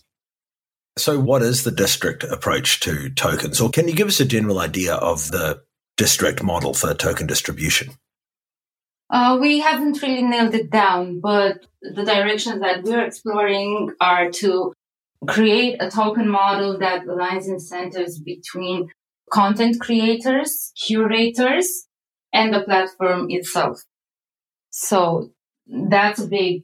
So, 0.99 1.19
what 1.19 1.43
is 1.43 1.65
the 1.65 1.71
distrikt 1.71 2.23
approach 2.25 2.81
to 2.81 3.09
tokens? 3.11 3.61
Or 3.61 3.71
can 3.71 3.89
you 3.89 3.95
give 3.95 4.09
us 4.09 4.21
a 4.21 4.27
general 4.27 4.59
idea 4.59 4.95
of 4.95 5.31
the 5.31 5.63
distrikt 5.97 6.43
model 6.43 6.75
for 6.75 6.93
token 6.93 7.27
distribution? 7.27 7.95
Uh, 9.09 9.39
we 9.41 9.61
haven't 9.61 10.01
really 10.03 10.23
nailed 10.23 10.55
it 10.55 10.71
down, 10.71 11.21
but 11.21 11.67
the 11.83 12.05
directions 12.05 12.61
that 12.61 12.83
we're 12.83 13.05
exploring 13.05 13.95
are 14.01 14.31
to 14.31 14.73
create 15.29 15.77
a 15.81 15.91
token 15.91 16.29
model 16.29 16.79
that 16.79 17.05
aligns 17.05 17.47
incentives 17.47 18.21
between 18.21 18.89
content 19.33 19.81
creators, 19.81 20.73
curators, 20.87 21.87
and 22.33 22.53
the 22.53 22.63
platform 22.63 23.27
itself. 23.31 23.83
So 24.71 25.31
that's 25.67 26.21
a 26.21 26.27
big 26.27 26.63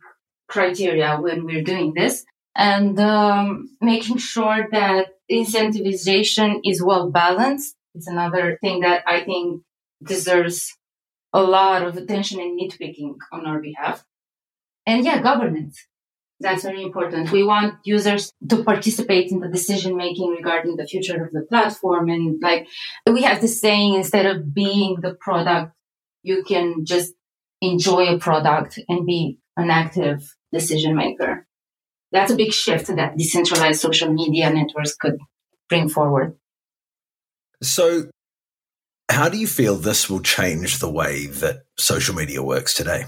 criteria 0.49 1.19
when 1.21 1.45
we're 1.45 1.63
doing 1.63 1.93
this 1.95 2.25
and 2.59 2.99
um, 2.99 3.71
making 3.81 4.19
sure 4.19 4.67
that 4.73 5.07
incentivization 5.31 6.61
is 6.65 6.83
well 6.83 7.09
balanced 7.11 7.77
is 7.95 8.09
another 8.09 8.59
thing 8.61 8.81
that 8.81 9.05
I 9.07 9.21
think 9.21 9.63
deserves 10.03 10.77
a 11.33 11.41
lot 11.41 11.83
of 11.83 11.97
attention 11.97 12.41
and 12.41 12.59
nitpicking 12.59 13.15
on 13.33 13.47
our 13.47 13.61
behalf. 13.61 14.05
And 14.87 15.05
yeah, 15.05 15.23
governance. 15.23 15.87
That's 16.41 16.63
very 16.63 16.83
important. 16.83 17.33
We 17.33 17.43
want 17.43 17.75
users 17.85 18.33
to 18.49 18.63
participate 18.63 19.33
in 19.33 19.41
the 19.41 19.49
decision 19.49 19.97
making 19.97 20.31
regarding 20.31 20.77
the 20.77 20.87
future 20.87 21.23
of 21.23 21.33
the 21.33 21.43
platform. 21.43 22.09
And 22.09 22.41
like 22.41 22.69
we 23.11 23.23
have 23.23 23.41
this 23.41 23.61
saying, 23.61 23.95
instead 23.95 24.27
of 24.27 24.55
being 24.55 24.99
the 25.01 25.15
product, 25.15 25.73
you 26.23 26.45
can 26.45 26.85
just 26.85 27.13
enjoy 27.61 28.15
a 28.15 28.19
product 28.19 28.79
and 28.89 29.05
be 29.05 29.41
an 29.57 29.71
active 29.71 30.37
decision 30.53 30.95
maker. 30.95 31.47
That's 32.13 32.31
a 32.31 32.37
big 32.37 32.53
shift 32.53 32.87
that 32.87 33.17
decentralized 33.17 33.81
social 33.81 34.13
media 34.13 34.49
networks 34.51 34.95
could 34.95 35.19
bring 35.69 35.89
forward. 35.89 36.37
So 37.63 38.11
how 39.11 39.29
do 39.29 39.39
you 39.39 39.47
feel 39.47 39.75
this 39.75 40.09
will 40.09 40.21
change 40.21 40.79
the 40.79 40.91
way 40.91 41.27
that 41.27 41.65
social 41.77 42.15
media 42.15 42.43
works 42.43 42.75
today? 42.75 43.05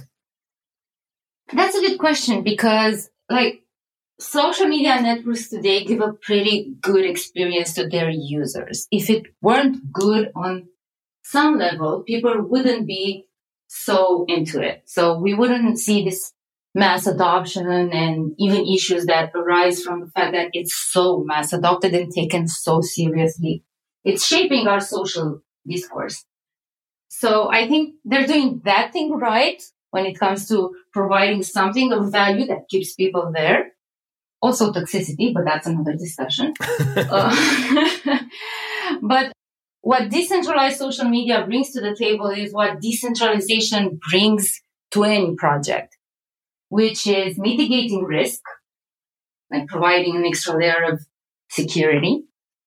That's 1.53 1.77
a 1.77 1.81
good 1.81 1.99
question 1.99 2.43
because, 2.43 3.09
like, 3.31 3.63
social 4.19 4.67
media 4.67 5.01
networks 5.01 5.49
today 5.49 5.85
give 5.85 6.01
a 6.03 6.13
pretty 6.13 6.75
good 6.83 7.05
experience 7.05 7.73
to 7.75 7.89
their 7.89 8.11
users. 8.11 8.87
If 8.91 9.09
it 9.09 9.27
weren't 9.41 9.93
good 9.93 10.31
on 10.37 10.69
some 11.23 11.59
level, 11.59 12.03
people 12.07 12.35
wouldn't 12.39 12.87
be 12.87 13.27
so 13.69 14.27
into 14.29 14.61
it. 14.61 14.83
So 14.87 15.19
we 15.19 15.33
wouldn't 15.33 15.79
see 15.79 16.05
this 16.05 16.33
mass 16.75 17.07
adoption 17.07 17.67
and 17.71 18.35
even 18.39 18.67
issues 18.67 19.07
that 19.07 19.33
arise 19.35 19.83
from 19.83 20.01
the 20.01 20.07
fact 20.09 20.33
that 20.33 20.51
it's 20.53 20.75
so 20.75 21.25
mass 21.25 21.53
adopted 21.53 21.95
and 21.95 22.13
taken 22.13 22.47
so 22.47 22.81
seriously. 22.81 23.65
It's 24.05 24.27
shaping 24.27 24.67
our 24.67 24.81
social 24.81 25.43
discourse. 25.67 26.25
So 27.09 27.51
I 27.51 27.69
think 27.69 27.95
they're 28.05 28.27
doing 28.27 28.61
that 28.65 28.93
thing 28.93 29.13
right 29.13 29.63
when 29.91 30.07
it 30.07 30.19
comes 30.19 30.49
to 30.49 30.75
providing 30.93 31.43
something 31.43 31.93
of 31.93 32.13
value 32.13 32.47
that 32.47 32.69
keeps 32.69 32.95
people 32.95 33.31
there. 33.35 33.73
Also 34.43 34.73
toxicity, 34.73 35.35
but 35.35 35.45
that's 35.45 35.67
another 35.67 35.95
discussion. 35.95 36.55
uh, 36.97 38.19
but 39.03 39.33
what 39.83 40.09
decentralized 40.09 40.79
social 40.79 41.05
media 41.05 41.45
brings 41.45 41.71
to 41.73 41.81
the 41.81 41.95
table 41.95 42.29
is 42.29 42.53
what 42.53 42.81
decentralization 42.81 44.01
brings 44.11 44.61
to 44.93 45.05
any 45.05 45.35
project, 45.35 45.97
which 46.69 47.07
is 47.07 47.39
mitigating 47.39 48.05
risk, 48.05 48.41
like 49.51 49.67
providing 49.69 50.17
an 50.17 50.25
extra 50.25 50.59
layer 50.59 50.85
of 50.93 51.01
security 51.51 52.23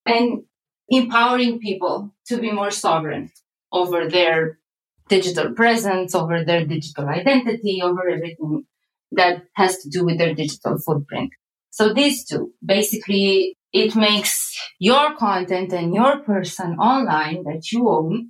and 0.06 0.44
empowering 0.90 1.60
people 1.60 2.14
to 2.28 2.38
be 2.38 2.52
more 2.52 2.72
sovereign 2.72 3.32
over 3.72 4.10
their 4.10 4.60
digital 5.08 5.54
presence, 5.54 6.16
over 6.16 6.44
their 6.44 6.66
digital 6.66 7.08
identity, 7.08 7.82
over 7.84 8.10
everything 8.10 8.66
that 9.12 9.44
has 9.56 9.78
to 9.80 9.90
do 9.90 10.06
with 10.06 10.18
their 10.18 10.34
digital 10.34 10.78
footprint. 10.78 11.32
So 11.70 11.94
these 11.94 12.26
two, 12.26 12.54
basically, 12.64 13.58
it 13.72 13.96
makes 13.96 14.56
your 14.80 15.16
content 15.16 15.74
and 15.74 15.94
your 15.94 16.20
person 16.20 16.78
online 16.78 17.44
that 17.44 17.72
you 17.72 17.90
own 17.90 18.30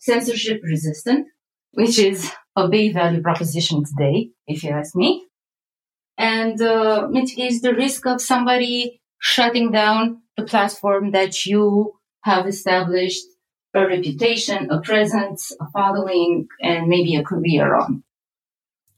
censorship 0.00 0.60
resistant, 0.62 1.26
which 1.72 1.98
is 1.98 2.30
a 2.56 2.68
big 2.68 2.94
value 2.94 3.20
proposition 3.20 3.84
today, 3.84 4.30
if 4.46 4.62
you 4.62 4.70
ask 4.70 4.94
me, 4.94 5.26
and 6.16 6.60
uh, 6.60 7.08
mitigates 7.10 7.60
the 7.60 7.74
risk 7.74 8.06
of 8.06 8.20
somebody 8.20 9.00
shutting 9.18 9.72
down 9.72 10.22
the 10.36 10.44
platform 10.44 11.10
that 11.12 11.46
you 11.46 11.92
have 12.22 12.46
established 12.46 13.24
a 13.74 13.86
reputation, 13.86 14.70
a 14.70 14.80
presence, 14.80 15.52
a 15.60 15.70
following, 15.70 16.48
and 16.60 16.88
maybe 16.88 17.16
a 17.16 17.22
career 17.22 17.76
on. 17.76 18.02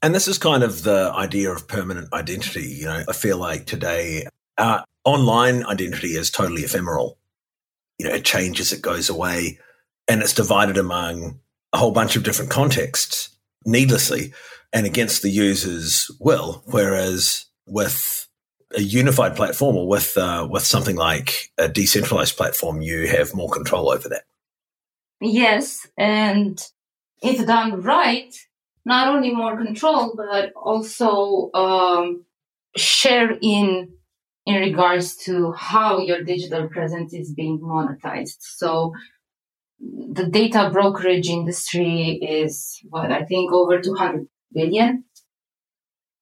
And 0.01 0.15
this 0.15 0.27
is 0.27 0.37
kind 0.37 0.63
of 0.63 0.83
the 0.83 1.11
idea 1.15 1.51
of 1.51 1.67
permanent 1.67 2.11
identity. 2.13 2.67
You 2.67 2.85
know, 2.85 3.03
I 3.07 3.13
feel 3.13 3.37
like 3.37 3.65
today 3.65 4.25
our 4.57 4.83
online 5.03 5.65
identity 5.65 6.09
is 6.09 6.31
totally 6.31 6.63
ephemeral. 6.63 7.19
You 7.99 8.07
know, 8.07 8.15
it 8.15 8.25
changes, 8.25 8.71
it 8.71 8.81
goes 8.81 9.09
away, 9.09 9.59
and 10.07 10.21
it's 10.21 10.33
divided 10.33 10.77
among 10.77 11.39
a 11.73 11.77
whole 11.77 11.91
bunch 11.91 12.15
of 12.15 12.23
different 12.23 12.51
contexts 12.51 13.29
needlessly 13.65 14.33
and 14.73 14.85
against 14.85 15.21
the 15.21 15.29
user's 15.29 16.09
will. 16.19 16.63
Whereas 16.65 17.45
with 17.67 18.27
a 18.75 18.81
unified 18.81 19.35
platform 19.35 19.75
or 19.75 19.87
with 19.87 20.17
uh, 20.17 20.47
with 20.49 20.63
something 20.63 20.95
like 20.95 21.51
a 21.57 21.67
decentralized 21.67 22.37
platform, 22.37 22.81
you 22.81 23.07
have 23.07 23.35
more 23.35 23.49
control 23.49 23.91
over 23.91 24.09
that. 24.09 24.23
Yes, 25.21 25.87
and 25.97 26.61
if 27.21 27.45
done 27.45 27.81
right, 27.81 28.33
not 28.85 29.07
only 29.07 29.31
more 29.31 29.55
control, 29.55 30.13
but 30.15 30.51
also 30.55 31.51
um, 31.53 32.25
share 32.75 33.37
in 33.41 33.93
in 34.45 34.55
regards 34.55 35.15
to 35.15 35.51
how 35.51 35.99
your 35.99 36.23
digital 36.23 36.67
presence 36.67 37.13
is 37.13 37.31
being 37.33 37.59
monetized. 37.59 38.37
So 38.39 38.93
the 39.79 40.27
data 40.27 40.69
brokerage 40.71 41.29
industry 41.29 42.19
is 42.21 42.79
what 42.89 43.11
I 43.11 43.23
think 43.23 43.51
over 43.51 43.79
200 43.81 44.27
billion 44.53 45.05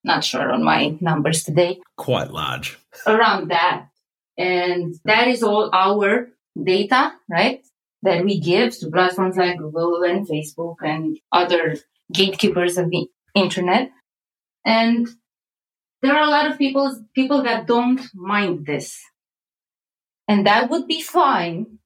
Not 0.04 0.24
sure 0.24 0.52
on 0.52 0.64
my 0.64 0.98
numbers 1.02 1.44
today. 1.44 1.80
Quite 1.98 2.32
large. 2.32 2.78
Around 3.06 3.50
that. 3.52 3.88
And 4.38 4.96
that 5.04 5.28
is 5.28 5.44
all 5.44 5.70
our 5.74 6.30
data, 6.62 7.14
right? 7.30 7.62
That 8.02 8.24
we 8.24 8.40
give 8.40 8.78
to 8.80 8.90
platforms 8.90 9.36
like 9.36 9.58
Google 9.58 10.04
and 10.04 10.28
Facebook 10.28 10.78
and 10.82 11.20
other 11.32 11.76
gatekeepers 12.14 12.78
of 12.78 12.90
the 12.90 13.08
internet. 13.36 13.92
And 14.66 15.08
there 16.02 16.16
are 16.16 16.24
a 16.24 16.30
lot 16.30 16.50
of 16.50 16.58
people, 16.58 17.06
people 17.14 17.44
that 17.44 17.68
don't 17.68 18.02
mind 18.14 18.66
this. 18.66 19.00
And 20.28 20.48
that 20.48 20.70
would 20.70 20.88
be 20.88 21.02
fine 21.02 21.80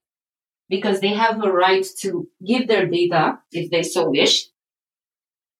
because 0.69 0.99
they 0.99 1.13
have 1.13 1.43
a 1.43 1.51
right 1.51 1.85
to 2.01 2.27
give 2.45 2.67
their 2.67 2.87
data 2.87 3.39
if 3.51 3.71
they 3.71 3.83
so 3.83 4.09
wish. 4.09 4.47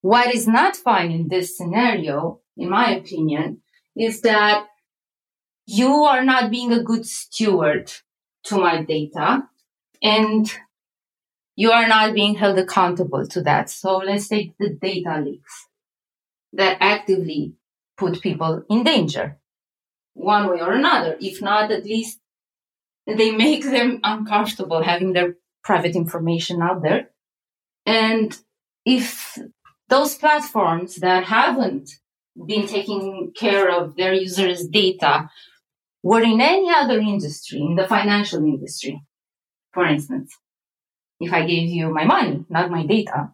What 0.02 0.36
is 0.36 0.48
not 0.48 0.76
fine 0.76 1.12
in 1.12 1.30
this 1.30 1.58
scenario, 1.58 2.42
in 2.58 2.70
my 2.70 2.92
opinion, 2.96 3.62
is 3.96 4.22
that 4.22 4.68
you 5.66 6.04
are 6.04 6.24
not 6.24 6.52
being 6.52 6.74
a 6.74 6.84
good 6.84 7.06
steward 7.06 7.92
to 8.46 8.58
my 8.58 8.84
data 8.84 9.44
and 10.04 10.52
you 11.56 11.72
are 11.72 11.88
not 11.88 12.14
being 12.14 12.36
held 12.36 12.60
accountable 12.60 13.26
to 13.28 13.42
that. 13.44 13.70
So 13.70 13.98
let's 13.98 14.28
take 14.28 14.54
the 14.60 14.70
data 14.70 15.22
leaks 15.24 15.68
that 16.52 16.78
actively 16.82 17.54
put 17.98 18.22
people 18.22 18.64
in 18.70 18.84
danger 18.84 19.38
one 20.14 20.50
way 20.50 20.62
or 20.62 20.74
another. 20.74 21.18
If 21.20 21.42
not, 21.42 21.72
at 21.72 21.86
least 21.86 22.20
they 23.08 23.32
make 23.32 23.64
them 23.64 24.00
uncomfortable 24.04 24.84
having 24.84 25.14
their 25.14 25.36
private 25.64 25.96
information 25.96 26.62
out 26.62 26.82
there. 26.84 27.10
And 27.86 28.38
if 28.86 29.38
those 29.90 30.16
platforms 30.16 30.98
that 30.98 31.26
haven't 31.26 31.90
been 32.46 32.68
taking 32.68 33.32
care 33.36 33.70
of 33.70 33.96
their 33.96 34.14
users' 34.14 34.68
data 34.68 35.30
were 36.02 36.22
in 36.22 36.42
any 36.42 36.70
other 36.70 37.00
industry, 37.00 37.62
in 37.62 37.76
the 37.76 37.88
financial 37.88 38.44
industry, 38.44 39.02
for 39.74 39.86
instance, 39.86 40.38
if 41.20 41.34
I 41.34 41.46
gave 41.46 41.70
you 41.70 41.90
my 41.90 42.06
money, 42.06 42.46
not 42.50 42.72
my 42.72 42.86
data, 42.86 43.32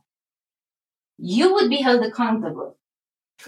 you 1.18 1.54
would 1.54 1.70
be 1.70 1.82
held 1.82 2.06
accountable 2.06 2.78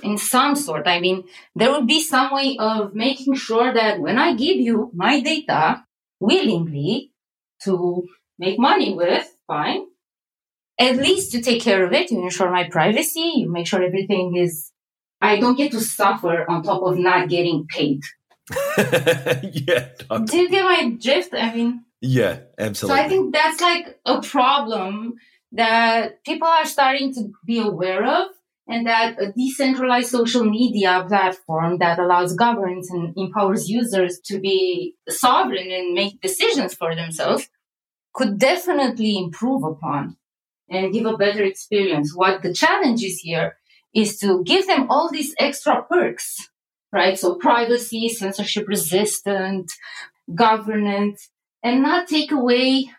in 0.03 0.17
some 0.17 0.55
sort. 0.55 0.87
I 0.87 0.99
mean, 0.99 1.23
there 1.55 1.71
would 1.71 1.87
be 1.87 2.01
some 2.01 2.33
way 2.33 2.57
of 2.59 2.93
making 2.93 3.35
sure 3.35 3.73
that 3.73 3.99
when 3.99 4.17
I 4.17 4.33
give 4.33 4.57
you 4.57 4.91
my 4.93 5.21
data 5.21 5.85
willingly 6.19 7.11
to 7.63 8.07
make 8.37 8.59
money 8.59 8.93
with, 8.93 9.27
fine. 9.47 9.85
At 10.79 10.97
least 10.97 11.31
to 11.33 11.41
take 11.41 11.61
care 11.61 11.85
of 11.85 11.93
it, 11.93 12.11
you 12.11 12.23
ensure 12.23 12.49
my 12.49 12.67
privacy, 12.69 13.33
you 13.37 13.51
make 13.51 13.67
sure 13.67 13.83
everything 13.83 14.35
is, 14.35 14.71
I 15.21 15.39
don't 15.39 15.57
get 15.57 15.71
to 15.73 15.79
suffer 15.79 16.49
on 16.49 16.63
top 16.63 16.81
of 16.81 16.97
not 16.97 17.29
getting 17.29 17.67
paid. 17.67 18.01
yeah. 18.77 19.89
Do 20.25 20.37
you 20.37 20.49
get 20.49 20.63
my 20.63 20.97
drift? 20.99 21.33
I 21.33 21.53
mean, 21.53 21.85
yeah, 22.01 22.39
absolutely. 22.57 22.97
So 22.99 23.05
I 23.05 23.07
think 23.07 23.33
that's 23.33 23.61
like 23.61 23.99
a 24.05 24.21
problem 24.21 25.15
that 25.51 26.23
people 26.23 26.47
are 26.47 26.65
starting 26.65 27.13
to 27.13 27.31
be 27.45 27.59
aware 27.59 28.05
of 28.05 28.29
and 28.67 28.87
that 28.87 29.21
a 29.21 29.31
decentralized 29.33 30.09
social 30.09 30.43
media 30.43 31.05
platform 31.07 31.77
that 31.77 31.99
allows 31.99 32.33
governance 32.33 32.89
and 32.89 33.13
empowers 33.17 33.69
users 33.69 34.19
to 34.25 34.39
be 34.39 34.95
sovereign 35.09 35.71
and 35.71 35.93
make 35.93 36.21
decisions 36.21 36.73
for 36.73 36.95
themselves 36.95 37.49
could 38.13 38.39
definitely 38.39 39.17
improve 39.17 39.63
upon 39.63 40.17
and 40.69 40.93
give 40.93 41.05
a 41.05 41.17
better 41.17 41.43
experience. 41.43 42.15
What 42.15 42.41
the 42.41 42.53
challenge 42.53 43.03
is 43.03 43.19
here 43.19 43.57
is 43.93 44.17
to 44.19 44.43
give 44.43 44.67
them 44.67 44.89
all 44.89 45.09
these 45.11 45.35
extra 45.37 45.83
perks, 45.83 46.49
right? 46.91 47.19
So 47.19 47.35
privacy, 47.35 48.09
censorship 48.09 48.67
resistant, 48.67 49.71
governance, 50.33 51.29
and 51.63 51.81
not 51.81 52.07
take 52.07 52.31
away 52.31 52.89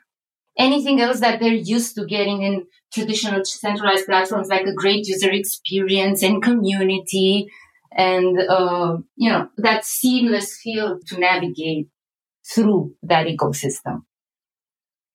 anything 0.59 1.01
else 1.01 1.21
that 1.21 1.41
they're 1.41 1.53
used 1.53 1.95
to 1.95 2.07
getting 2.07 2.43
in 2.43 2.67
traditional 2.93 3.45
centralized 3.45 4.07
platforms 4.07 4.49
like 4.49 4.67
a 4.67 4.75
great 4.75 5.07
user 5.07 5.31
experience 5.31 6.23
and 6.23 6.43
community 6.43 7.49
and 7.97 8.39
uh, 8.39 8.97
you 9.17 9.31
know 9.31 9.49
that 9.57 9.85
seamless 9.85 10.59
feel 10.59 10.99
to 11.07 11.19
navigate 11.19 11.89
through 12.45 12.95
that 13.03 13.27
ecosystem 13.27 14.03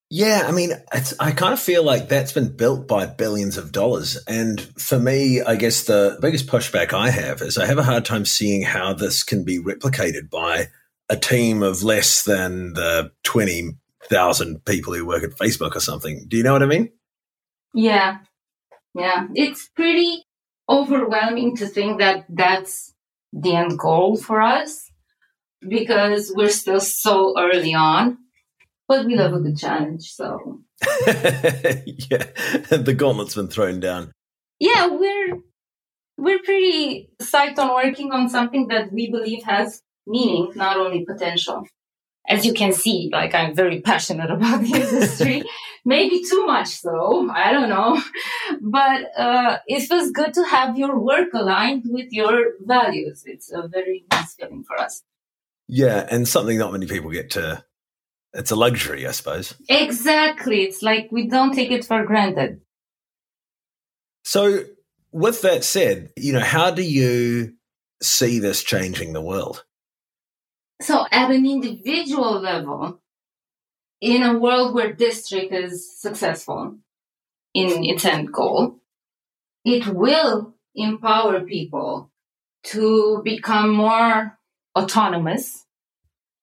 yeah, 0.10 0.46
I 0.48 0.52
mean, 0.52 0.72
I 1.20 1.32
kind 1.32 1.52
of 1.52 1.60
feel 1.60 1.84
like 1.84 2.08
that's 2.08 2.32
been 2.32 2.56
built 2.56 2.88
by 2.88 3.08
billions 3.08 3.58
of 3.58 3.74
dollars. 3.74 4.18
And 4.26 4.62
for 4.62 4.98
me, 4.98 5.42
I 5.42 5.58
guess 5.58 5.84
the 5.84 6.18
biggest 6.22 6.48
pushback 6.48 6.94
I 6.94 7.10
have 7.10 7.42
is 7.42 7.58
I 7.58 7.66
have 7.66 7.78
a 7.78 7.84
hard 7.84 8.06
time 8.06 8.24
seeing 8.24 8.62
how 8.62 8.94
this 8.94 9.22
can 9.22 9.44
be 9.44 9.60
replicated 9.60 10.30
by 10.30 10.70
a 11.10 11.18
team 11.18 11.64
of 11.64 11.84
less 11.84 12.24
than 12.24 12.74
the 12.74 13.12
20,000 13.24 14.66
people 14.66 14.94
who 14.94 15.06
work 15.06 15.24
at 15.24 15.38
Facebook 15.38 15.76
or 15.76 15.80
something. 15.80 16.26
Do 16.28 16.38
you 16.38 16.44
know 16.44 16.54
what 16.54 16.64
I 16.64 16.68
mean? 16.68 16.92
Yeah. 17.74 18.18
Yeah. 18.94 19.28
It's 19.36 19.70
pretty 19.70 20.24
overwhelming 20.70 21.56
to 21.58 21.68
think 21.68 22.00
that 22.00 22.26
that's 22.30 22.94
the 23.32 23.56
end 23.56 23.78
goal 23.78 24.18
for 24.18 24.42
us 24.42 24.92
because 25.68 26.32
we're 26.36 26.50
still 26.50 26.80
so 26.80 27.34
early 27.38 27.74
on. 27.74 28.18
But 28.88 29.06
we 29.06 29.18
love 29.18 29.34
a 29.34 29.40
good 29.40 29.58
challenge, 29.58 30.04
so. 30.14 30.62
yeah, 31.08 32.24
the 32.70 32.96
gauntlet's 32.98 33.36
been 33.36 33.50
thrown 33.50 33.82
down. 33.82 34.14
Yeah, 34.60 34.88
we're 34.88 35.40
we're 36.18 36.40
pretty 36.40 37.10
psyched 37.22 37.60
on 37.60 37.76
working 37.76 38.14
on 38.14 38.30
something 38.30 38.68
that 38.70 38.94
we 38.94 39.12
believe 39.12 39.44
has 39.44 39.82
meaning, 40.08 40.52
not 40.56 40.78
only 40.78 41.06
potential 41.06 41.68
as 42.28 42.46
you 42.46 42.54
can 42.54 42.74
see, 42.74 43.10
like 43.12 43.34
I'm 43.34 43.56
very 43.56 43.82
passionate 43.82 44.30
about 44.30 44.62
the 44.62 44.76
industry. 44.76 45.44
Maybe 45.86 46.22
too 46.24 46.46
much 46.46 46.68
so. 46.68 47.30
I 47.30 47.54
don't 47.54 47.70
know. 47.70 48.02
But 48.62 49.18
uh, 49.18 49.60
it 49.68 49.88
feels 49.88 50.12
good 50.12 50.34
to 50.34 50.44
have 50.44 50.78
your 50.78 51.00
work 51.00 51.30
aligned 51.34 51.84
with 51.86 52.12
your 52.12 52.54
values. 52.62 53.24
It's 53.26 53.52
a 53.52 53.68
very 53.68 54.06
nice 54.12 54.34
feeling 54.34 54.64
for 54.64 54.78
us. 54.78 55.04
Yeah, 55.68 56.06
and 56.10 56.28
something 56.28 56.58
not 56.58 56.74
many 56.74 56.88
people 56.88 57.12
get 57.12 57.32
to. 57.32 57.64
It's 58.34 58.52
a 58.52 58.56
luxury, 58.56 59.08
I 59.08 59.12
suppose. 59.12 59.54
Exactly. 59.70 60.64
It's 60.64 60.82
like 60.82 61.10
we 61.12 61.28
don't 61.28 61.54
take 61.54 61.72
it 61.72 61.86
for 61.86 62.06
granted. 62.06 62.62
So, 64.24 64.66
with 65.14 65.42
that 65.44 65.64
said, 65.64 66.12
you 66.18 66.34
know, 66.34 66.42
how 66.42 66.72
do 66.72 66.84
you 66.84 67.54
see 68.02 68.40
this 68.40 68.64
changing 68.64 69.14
the 69.14 69.22
world? 69.22 69.64
So 70.82 71.06
at 71.12 71.32
an 71.32 71.46
individual 71.46 72.40
level, 72.40 73.02
in 74.00 74.22
a 74.22 74.38
world 74.38 74.76
where 74.76 74.94
distrikt 74.94 75.52
is 75.52 76.00
successful 76.00 76.78
in 77.54 77.84
its 77.84 78.06
end 78.06 78.32
goal, 78.32 78.80
it 79.66 79.88
will 79.88 80.54
empower 80.76 81.42
people 81.42 82.12
to 82.64 83.22
become 83.24 83.72
more 83.72 84.38
autonomous 84.78 85.66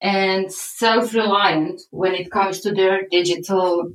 and 0.01 0.53
self-reliant 0.53 1.81
when 1.91 2.15
it 2.15 2.31
comes 2.31 2.61
to 2.61 2.73
their 2.73 3.07
digital 3.09 3.93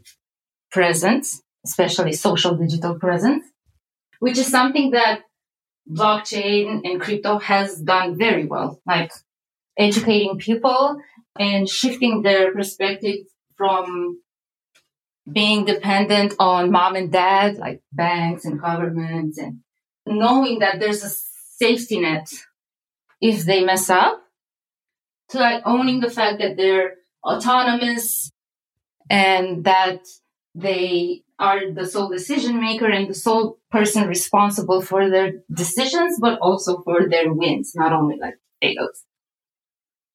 presence, 0.72 1.42
especially 1.66 2.14
social 2.14 2.56
digital 2.56 2.96
presence, 2.96 3.44
which 4.20 4.38
is 4.38 4.48
something 4.48 4.92
that 4.92 5.22
blockchain 5.92 6.82
and 6.86 7.02
crypto 7.02 7.40
has 7.40 7.80
done 7.82 8.18
very 8.18 8.46
well. 8.46 8.80
Like 8.86 9.12
educating 9.80 10.38
people 10.38 11.02
and 11.40 11.68
shifting 11.70 12.22
their 12.22 12.54
perspective 12.54 13.26
from 13.56 14.20
being 15.32 15.66
dependent 15.66 16.34
on 16.40 16.72
mom 16.72 16.96
and 16.96 17.12
dad, 17.12 17.58
like 17.58 17.82
banks 17.92 18.46
and 18.46 18.60
governments, 18.60 19.38
and 19.38 19.60
knowing 20.06 20.60
that 20.60 20.80
there's 20.80 21.04
a 21.04 21.10
safety 21.10 22.00
net 22.00 22.30
if 23.22 23.46
they 23.46 23.64
mess 23.64 23.90
up, 23.90 24.22
to 25.30 25.40
like 25.40 25.62
owning 25.66 26.00
the 26.00 26.10
fact 26.10 26.40
that 26.40 26.58
they're 26.58 26.96
autonomous 27.24 28.32
and 29.10 29.64
that 29.66 30.02
they 30.56 31.24
are 31.38 31.72
the 31.72 31.86
sole 31.86 32.10
decision 32.10 32.60
maker 32.60 32.88
and 32.90 33.10
the 33.10 33.14
sole 33.14 33.60
person 33.72 34.08
responsible 34.08 34.82
for 34.82 35.10
their 35.10 35.34
decisions, 35.54 36.18
but 36.20 36.38
also 36.40 36.82
for 36.82 37.08
their 37.08 37.32
wins, 37.32 37.74
not 37.76 37.94
only 37.94 38.18
like 38.18 38.36
fails. 38.62 39.06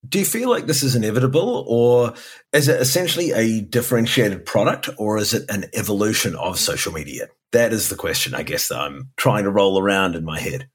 Do 0.07 0.19
you 0.19 0.25
feel 0.25 0.51
like 0.51 0.67
this 0.67 0.83
is 0.83 0.97
inevitable, 0.97 1.65
or 1.69 2.15
is 2.53 2.69
it 2.69 2.81
essentially 2.81 3.33
a 3.33 3.61
differentiated 3.61 4.45
product, 4.45 4.91
or 4.99 5.19
is 5.19 5.33
it 5.33 5.49
an 5.49 5.67
evolution 5.73 6.35
of 6.35 6.59
social 6.59 6.93
media? 6.93 7.29
That 7.53 7.73
is 7.73 7.89
the 7.89 7.97
question, 7.97 8.35
I 8.35 8.43
guess, 8.43 8.69
that 8.69 8.81
I'm 8.81 9.11
trying 9.17 9.45
to 9.45 9.51
roll 9.51 9.81
around 9.81 10.15
in 10.15 10.25
my 10.25 10.41
head. 10.41 10.69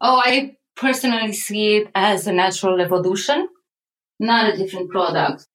Oh, 0.00 0.20
I 0.24 0.56
personally 0.76 1.32
see 1.32 1.76
it 1.76 1.90
as 1.94 2.26
a 2.26 2.32
natural 2.32 2.80
evolution, 2.80 3.48
not 4.18 4.52
a 4.52 4.56
different 4.56 4.90
product. 4.90 5.46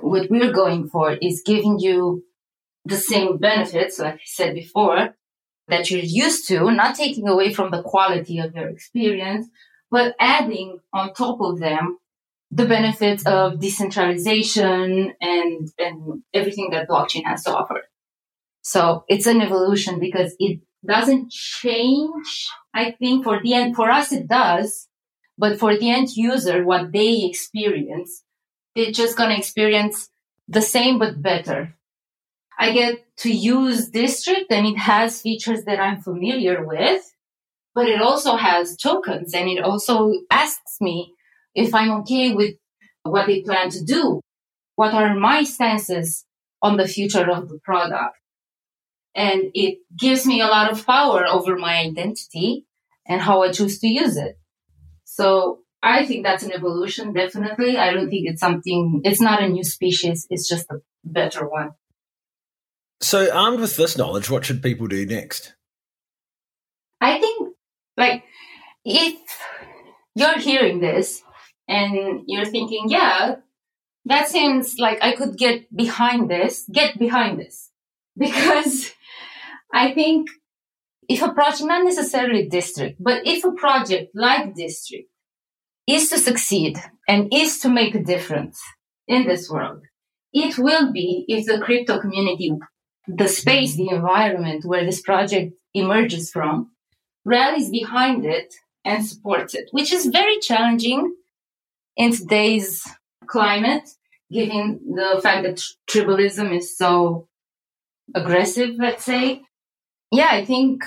What 0.00 0.30
we're 0.30 0.52
going 0.52 0.88
for 0.88 1.12
is 1.12 1.42
giving 1.44 1.78
you 1.78 2.24
the 2.84 2.96
same 2.96 3.38
benefits, 3.38 3.98
like 3.98 4.14
I 4.14 4.20
said 4.24 4.54
before, 4.54 5.14
that 5.68 5.90
you're 5.90 6.00
used 6.00 6.48
to, 6.48 6.70
not 6.70 6.96
taking 6.96 7.28
away 7.28 7.52
from 7.52 7.70
the 7.70 7.82
quality 7.82 8.38
of 8.38 8.54
your 8.54 8.68
experience, 8.68 9.46
but 9.90 10.14
adding 10.18 10.80
on 10.92 11.14
top 11.14 11.40
of 11.40 11.60
them 11.60 11.98
the 12.54 12.66
benefits 12.66 13.26
of 13.26 13.58
decentralization 13.58 15.12
and, 15.20 15.68
and 15.76 16.22
everything 16.32 16.70
that 16.70 16.88
blockchain 16.88 17.24
has 17.24 17.42
to 17.44 17.54
offer. 17.54 17.82
So 18.62 19.04
it's 19.08 19.26
an 19.26 19.40
evolution 19.40 19.98
because 19.98 20.36
it 20.38 20.60
doesn't 20.86 21.32
change. 21.32 22.48
I 22.72 22.92
think 22.92 23.24
for 23.24 23.40
the 23.42 23.54
end, 23.54 23.74
for 23.74 23.90
us, 23.90 24.12
it 24.12 24.28
does, 24.28 24.88
but 25.36 25.58
for 25.58 25.76
the 25.76 25.90
end 25.90 26.16
user, 26.16 26.64
what 26.64 26.92
they 26.92 27.24
experience, 27.24 28.22
they're 28.76 28.92
just 28.92 29.16
going 29.16 29.30
to 29.30 29.38
experience 29.38 30.10
the 30.46 30.62
same, 30.62 31.00
but 31.00 31.20
better. 31.20 31.76
I 32.56 32.70
get 32.70 33.04
to 33.18 33.32
use 33.32 33.90
Distrikt 33.90 34.46
and 34.50 34.66
it 34.66 34.78
has 34.78 35.20
features 35.20 35.64
that 35.64 35.80
I'm 35.80 36.00
familiar 36.00 36.64
with, 36.64 37.02
but 37.74 37.88
it 37.88 38.00
also 38.00 38.36
has 38.36 38.76
tokens 38.76 39.34
and 39.34 39.48
it 39.48 39.60
also 39.60 40.12
asks 40.30 40.76
me 40.80 41.13
if 41.54 41.74
I'm 41.74 41.90
okay 42.00 42.34
with 42.34 42.54
what 43.02 43.26
they 43.26 43.42
plan 43.42 43.70
to 43.70 43.84
do. 43.84 44.20
What 44.76 44.94
are 44.94 45.14
my 45.14 45.44
stances 45.44 46.24
on 46.62 46.76
the 46.76 46.88
future 46.88 47.30
of 47.30 47.48
the 47.48 47.58
product? 47.62 48.16
And 49.14 49.44
it 49.54 49.78
gives 49.96 50.26
me 50.26 50.40
a 50.40 50.46
lot 50.46 50.72
of 50.72 50.84
power 50.84 51.24
over 51.26 51.56
my 51.56 51.76
identity 51.76 52.66
and 53.06 53.20
how 53.20 53.42
I 53.42 53.52
choose 53.52 53.78
to 53.80 53.86
use 53.86 54.16
it. 54.16 54.36
So 55.04 55.60
I 55.82 56.04
think 56.06 56.24
that's 56.24 56.42
an 56.42 56.52
evolution, 56.52 57.12
definitely. 57.12 57.76
I 57.76 57.92
don't 57.92 58.08
think 58.08 58.26
it's 58.26 58.40
something, 58.40 59.02
it's 59.04 59.20
not 59.20 59.42
a 59.42 59.48
new 59.48 59.62
species. 59.62 60.26
It's 60.30 60.48
just 60.48 60.66
a 60.70 60.78
better 61.04 61.48
one. 61.48 61.72
So, 63.00 63.30
armed 63.30 63.60
with 63.60 63.76
this 63.76 63.98
knowledge, 63.98 64.30
what 64.30 64.46
should 64.46 64.62
people 64.62 64.86
do 64.86 65.04
next? 65.04 65.54
I 67.00 67.18
think, 67.20 67.54
like, 67.98 68.24
if 68.84 69.18
you're 70.14 70.38
hearing 70.38 70.80
this 70.80 71.22
and 71.68 72.22
you're 72.26 72.44
thinking, 72.44 72.86
yeah, 72.88 73.36
that 74.06 74.28
seems 74.28 74.76
like 74.78 74.98
I 75.02 75.12
could 75.12 75.36
get 75.36 75.74
behind 75.74 76.30
this, 76.30 76.68
get 76.70 76.98
behind 76.98 77.38
this. 77.38 77.70
Because 78.16 78.92
I 79.72 79.92
think 79.92 80.28
if 81.08 81.20
a 81.22 81.32
project, 81.32 81.64
not 81.64 81.84
necessarily 81.84 82.48
distrikt, 82.48 83.02
but 83.02 83.26
if 83.26 83.44
a 83.44 83.52
project 83.52 84.12
like 84.14 84.54
distrikt 84.54 85.08
is 85.88 86.08
to 86.10 86.18
succeed 86.18 86.78
and 87.08 87.32
is 87.32 87.58
to 87.60 87.68
make 87.68 87.94
a 87.94 88.02
difference 88.02 88.62
in 89.08 89.26
this 89.26 89.50
world, 89.50 89.82
it 90.32 90.58
will 90.58 90.92
be 90.92 91.24
if 91.28 91.46
the 91.46 91.60
crypto 91.60 92.00
community, 92.00 92.52
the 93.08 93.28
space, 93.28 93.76
the 93.76 93.88
environment 93.90 94.64
where 94.64 94.84
this 94.84 95.02
project 95.02 95.54
emerges 95.74 96.30
from, 96.30 96.70
rallies 97.24 97.70
behind 97.70 98.24
it 98.24 98.54
and 98.84 99.04
supports 99.04 99.54
it, 99.54 99.68
which 99.72 99.92
is 99.92 100.06
very 100.06 100.38
challenging 100.38 101.14
in 101.96 102.12
today's 102.12 102.86
climate, 103.26 103.88
given 104.30 104.80
the 104.94 105.20
fact 105.22 105.44
that 105.44 105.62
tribalism 105.88 106.56
is 106.56 106.76
so 106.76 107.28
aggressive, 108.14 108.70
let's 108.78 109.04
say. 109.04 109.42
Yeah, 110.10 110.28
I 110.30 110.44
think 110.44 110.84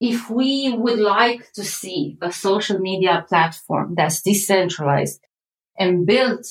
if 0.00 0.28
we 0.28 0.72
would 0.76 0.98
like 0.98 1.52
to 1.52 1.64
see 1.64 2.18
a 2.20 2.32
social 2.32 2.78
media 2.78 3.24
platform 3.28 3.94
that's 3.96 4.22
decentralized 4.22 5.20
and 5.78 6.06
built 6.06 6.46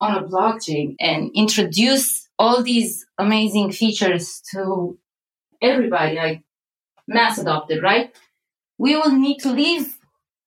on 0.00 0.16
a 0.16 0.26
blockchain 0.26 0.96
and 0.98 1.30
introduce 1.34 2.28
all 2.38 2.62
these 2.62 3.06
amazing 3.18 3.70
features 3.70 4.42
to 4.52 4.98
everybody, 5.62 6.16
like 6.16 6.42
mass 7.06 7.38
adopted, 7.38 7.82
right? 7.82 8.14
We 8.78 8.96
will 8.96 9.12
need 9.12 9.38
to 9.40 9.52
leave 9.52 9.98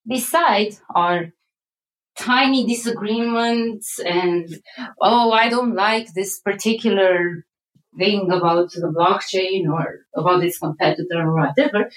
beside 0.07 0.75
our 0.93 1.31
tiny 2.17 2.65
disagreements 2.65 3.99
and, 3.99 4.47
oh, 5.02 5.32
I 5.32 5.49
don't 5.49 5.76
like 5.76 6.13
this 6.13 6.39
particular 6.39 7.45
thing 7.97 8.32
about 8.32 8.71
the 8.71 8.93
blockchain 8.95 9.71
or 9.71 9.99
about 10.15 10.43
its 10.43 10.58
competitor 10.58 11.21
or 11.21 11.36
whatever, 11.36 11.91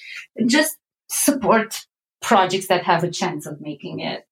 just 0.46 0.76
support 1.08 1.86
projects 2.20 2.68
that 2.68 2.84
have 2.84 3.04
a 3.04 3.10
chance 3.10 3.46
of 3.46 3.60
making 3.60 4.00
it. 4.00 4.26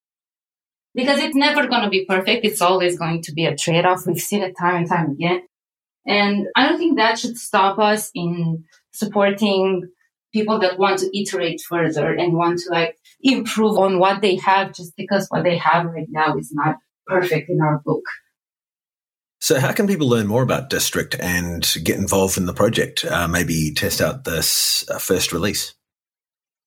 Because 0.94 1.18
it's 1.18 1.35
never 1.35 1.66
going 1.66 1.83
to 1.83 1.90
be 1.90 2.05
perfect. 2.05 2.44
It's 2.44 2.62
always 2.62 2.99
going 2.99 3.23
to 3.23 3.33
be 3.33 3.47
a 3.47 3.57
trade 3.57 3.85
off. 3.85 4.07
We've 4.07 4.18
seen 4.18 4.42
it 4.42 4.55
time 4.59 4.77
and 4.77 4.88
time 4.88 5.11
again. 5.11 5.42
And 6.07 6.47
I 6.55 6.68
don't 6.68 6.79
think 6.79 6.99
that 6.99 7.18
should 7.18 7.37
stop 7.37 7.79
us 7.79 8.11
in 8.14 8.64
supporting 8.92 9.88
people 10.35 10.59
that 10.59 10.79
want 10.79 10.99
to 10.99 11.18
iterate 11.18 11.61
further 11.66 12.12
and 12.12 12.35
want 12.35 12.59
to 12.59 12.70
like 12.70 12.99
improve 13.23 13.79
on 13.79 13.99
what 13.99 14.20
they 14.20 14.37
have 14.37 14.75
just 14.75 14.94
because 14.97 15.27
what 15.29 15.44
they 15.44 15.57
have 15.57 15.87
right 15.87 16.09
now 16.11 16.37
is 16.37 16.53
not 16.53 16.77
perfect 17.07 17.49
in 17.49 17.61
our 17.62 17.81
book. 17.85 18.03
So, 19.40 19.61
how 19.61 19.73
can 19.73 19.87
people 19.87 20.09
learn 20.09 20.27
more 20.27 20.42
about 20.42 20.70
Distrikt 20.70 21.16
and 21.20 21.62
get 21.85 21.99
involved 21.99 22.37
in 22.38 22.47
the 22.47 22.55
project? 22.55 23.05
Uh, 23.05 23.29
maybe 23.29 23.73
test 23.75 24.01
out 24.01 24.25
this 24.25 24.88
uh, 24.88 24.99
first 24.99 25.33
release. 25.33 25.75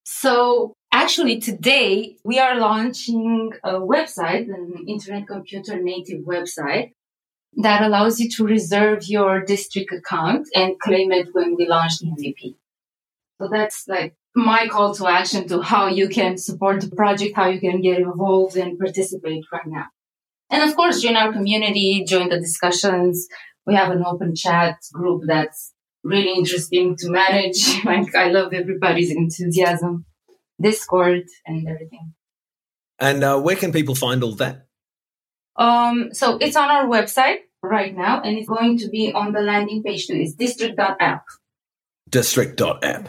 So, 0.04 0.74
actually, 0.92 1.40
today 1.40 2.16
we 2.24 2.38
are 2.38 2.58
launching 2.58 3.50
a 3.64 3.74
website, 3.74 4.46
an 4.48 4.84
internet 4.86 5.26
computer 5.26 5.82
native 5.82 6.24
website 6.24 6.92
that 7.56 7.82
allows 7.82 8.20
you 8.20 8.30
to 8.30 8.46
reserve 8.46 9.08
your 9.08 9.40
distrikt 9.44 9.92
account 9.92 10.46
and 10.54 10.78
claim 10.78 11.10
it 11.10 11.28
when 11.32 11.56
we 11.56 11.66
launch 11.66 11.98
the 11.98 12.06
MVP. 12.06 12.54
So 13.40 13.48
that's 13.50 13.86
like 13.88 14.16
my 14.34 14.66
call 14.68 14.94
to 14.94 15.06
action 15.06 15.46
to 15.48 15.60
how 15.62 15.86
you 15.86 16.08
can 16.08 16.36
support 16.36 16.80
the 16.80 16.94
project, 16.94 17.36
how 17.36 17.48
you 17.48 17.60
can 17.60 17.80
get 17.80 17.98
involved 17.98 18.56
and 18.56 18.78
participate 18.78 19.44
right 19.52 19.66
now. 19.66 19.86
And 20.50 20.68
of 20.68 20.74
course, 20.76 21.02
join 21.02 21.16
our 21.16 21.32
community, 21.32 22.04
join 22.04 22.30
the 22.30 22.40
discussions. 22.40 23.28
We 23.66 23.74
have 23.74 23.90
an 23.90 24.04
open 24.04 24.34
chat 24.34 24.78
group 24.92 25.22
that's 25.26 25.72
really 26.02 26.32
interesting 26.32 26.96
to 26.96 27.10
manage. 27.10 27.84
like 27.84 28.14
I 28.14 28.28
love 28.28 28.52
everybody's 28.52 29.10
enthusiasm, 29.10 30.06
Discord 30.60 31.24
and 31.46 31.68
everything. 31.68 32.14
And 32.98 33.22
uh, 33.22 33.40
where 33.40 33.56
can 33.56 33.72
people 33.72 33.94
find 33.94 34.22
all 34.24 34.34
that? 34.36 34.66
Um, 35.56 36.10
so 36.12 36.38
it's 36.38 36.56
on 36.56 36.70
our 36.70 36.86
website 36.86 37.38
right 37.62 37.94
now, 37.96 38.20
and 38.20 38.38
it's 38.38 38.48
going 38.48 38.78
to 38.78 38.88
be 38.88 39.12
on 39.12 39.32
the 39.32 39.40
landing 39.40 39.82
page 39.82 40.06
too. 40.06 40.14
It's 40.14 40.34
distrikt.app. 40.34 41.24
Distrikt.app. 42.08 43.08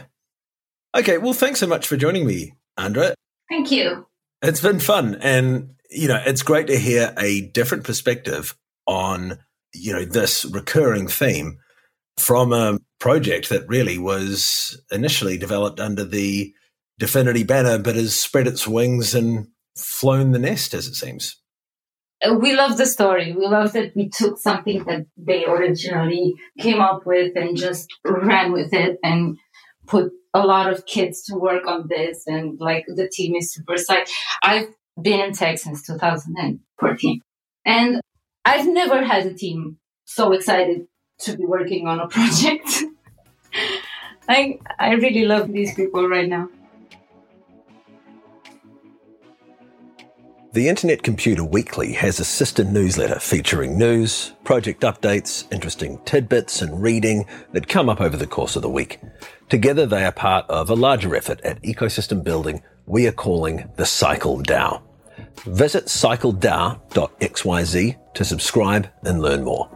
Okay, 0.95 1.17
well, 1.17 1.33
thanks 1.33 1.59
so 1.59 1.67
much 1.67 1.87
for 1.87 1.97
joining 1.97 2.25
me, 2.25 2.53
Andra. 2.77 3.13
Thank 3.49 3.71
you. 3.71 4.07
It's 4.41 4.61
been 4.61 4.79
fun. 4.79 5.15
And, 5.21 5.75
you 5.91 6.07
know, 6.07 6.21
it's 6.25 6.41
great 6.41 6.67
to 6.67 6.77
hear 6.77 7.13
a 7.17 7.41
different 7.41 7.83
perspective 7.83 8.55
on, 8.87 9.37
you 9.73 9.93
know, 9.93 10.05
this 10.05 10.45
recurring 10.45 11.07
theme 11.07 11.59
from 12.17 12.53
a 12.53 12.79
project 12.99 13.49
that 13.49 13.67
really 13.67 13.97
was 13.97 14.81
initially 14.91 15.37
developed 15.37 15.79
under 15.79 16.03
the 16.03 16.53
Dfinity 16.99 17.47
banner, 17.47 17.77
but 17.77 17.95
has 17.95 18.19
spread 18.19 18.47
its 18.47 18.67
wings 18.67 19.15
and 19.15 19.47
flown 19.77 20.31
the 20.31 20.39
nest, 20.39 20.73
as 20.73 20.87
it 20.87 20.95
seems. 20.95 21.37
Uh, 22.21 22.33
we 22.33 22.53
love 22.55 22.77
the 22.77 22.85
story. 22.85 23.31
We 23.31 23.47
love 23.47 23.71
that 23.73 23.95
we 23.95 24.09
took 24.09 24.37
something 24.37 24.83
that 24.83 25.05
they 25.15 25.45
originally 25.45 26.35
came 26.59 26.81
up 26.81 27.05
with 27.05 27.37
and 27.37 27.55
just 27.55 27.87
ran 28.03 28.51
with 28.51 28.73
it 28.73 28.97
and 29.03 29.37
put 29.87 30.11
a 30.33 30.45
lot 30.45 30.71
of 30.71 30.85
kids 30.85 31.23
to 31.23 31.35
work 31.35 31.65
on 31.67 31.87
this 31.87 32.23
and 32.27 32.59
like 32.59 32.85
the 32.87 33.09
team 33.09 33.35
is 33.35 33.51
super 33.53 33.73
excited. 33.73 34.07
I've 34.43 34.67
been 35.01 35.19
in 35.19 35.33
tech 35.33 35.57
since 35.57 35.85
2014 35.85 37.21
and 37.65 38.01
I've 38.45 38.67
never 38.67 39.03
had 39.03 39.25
a 39.25 39.33
team 39.33 39.77
so 40.05 40.31
excited 40.33 40.87
to 41.21 41.37
be 41.37 41.45
working 41.45 41.87
on 41.87 41.99
a 41.99 42.07
project. 42.15 42.83
I 44.27 44.59
I 44.77 44.93
really 44.93 45.25
love 45.25 45.51
these 45.51 45.73
people 45.73 46.07
right 46.07 46.29
now. 46.29 46.49
The 50.51 50.67
Internet 50.67 51.03
Computer 51.03 51.43
Weekly 51.43 51.93
has 51.93 52.19
a 52.19 52.25
sister 52.25 52.63
newsletter 52.63 53.19
featuring 53.19 53.77
news, 53.77 54.33
project 54.43 54.81
updates, 54.81 55.45
interesting 55.53 55.99
tidbits, 56.05 56.63
and 56.63 56.81
reading 56.81 57.27
that 57.51 57.67
come 57.67 57.87
up 57.87 58.01
over 58.01 58.17
the 58.17 58.25
course 58.25 58.55
of 58.55 58.63
the 58.63 58.69
week. 58.69 58.99
Together, 59.49 59.85
they 59.85 60.03
are 60.03 60.11
part 60.11 60.49
of 60.49 60.71
a 60.71 60.75
larger 60.75 61.15
effort 61.15 61.39
at 61.41 61.61
ecosystem 61.61 62.23
building 62.23 62.63
we 62.87 63.05
are 63.05 63.11
calling 63.11 63.69
the 63.75 63.85
Cycle 63.85 64.41
DAO. 64.41 64.81
Visit 65.45 65.85
cycledao.xyz 65.85 68.15
to 68.15 68.25
subscribe 68.25 68.89
and 69.03 69.21
learn 69.21 69.43
more. 69.43 69.69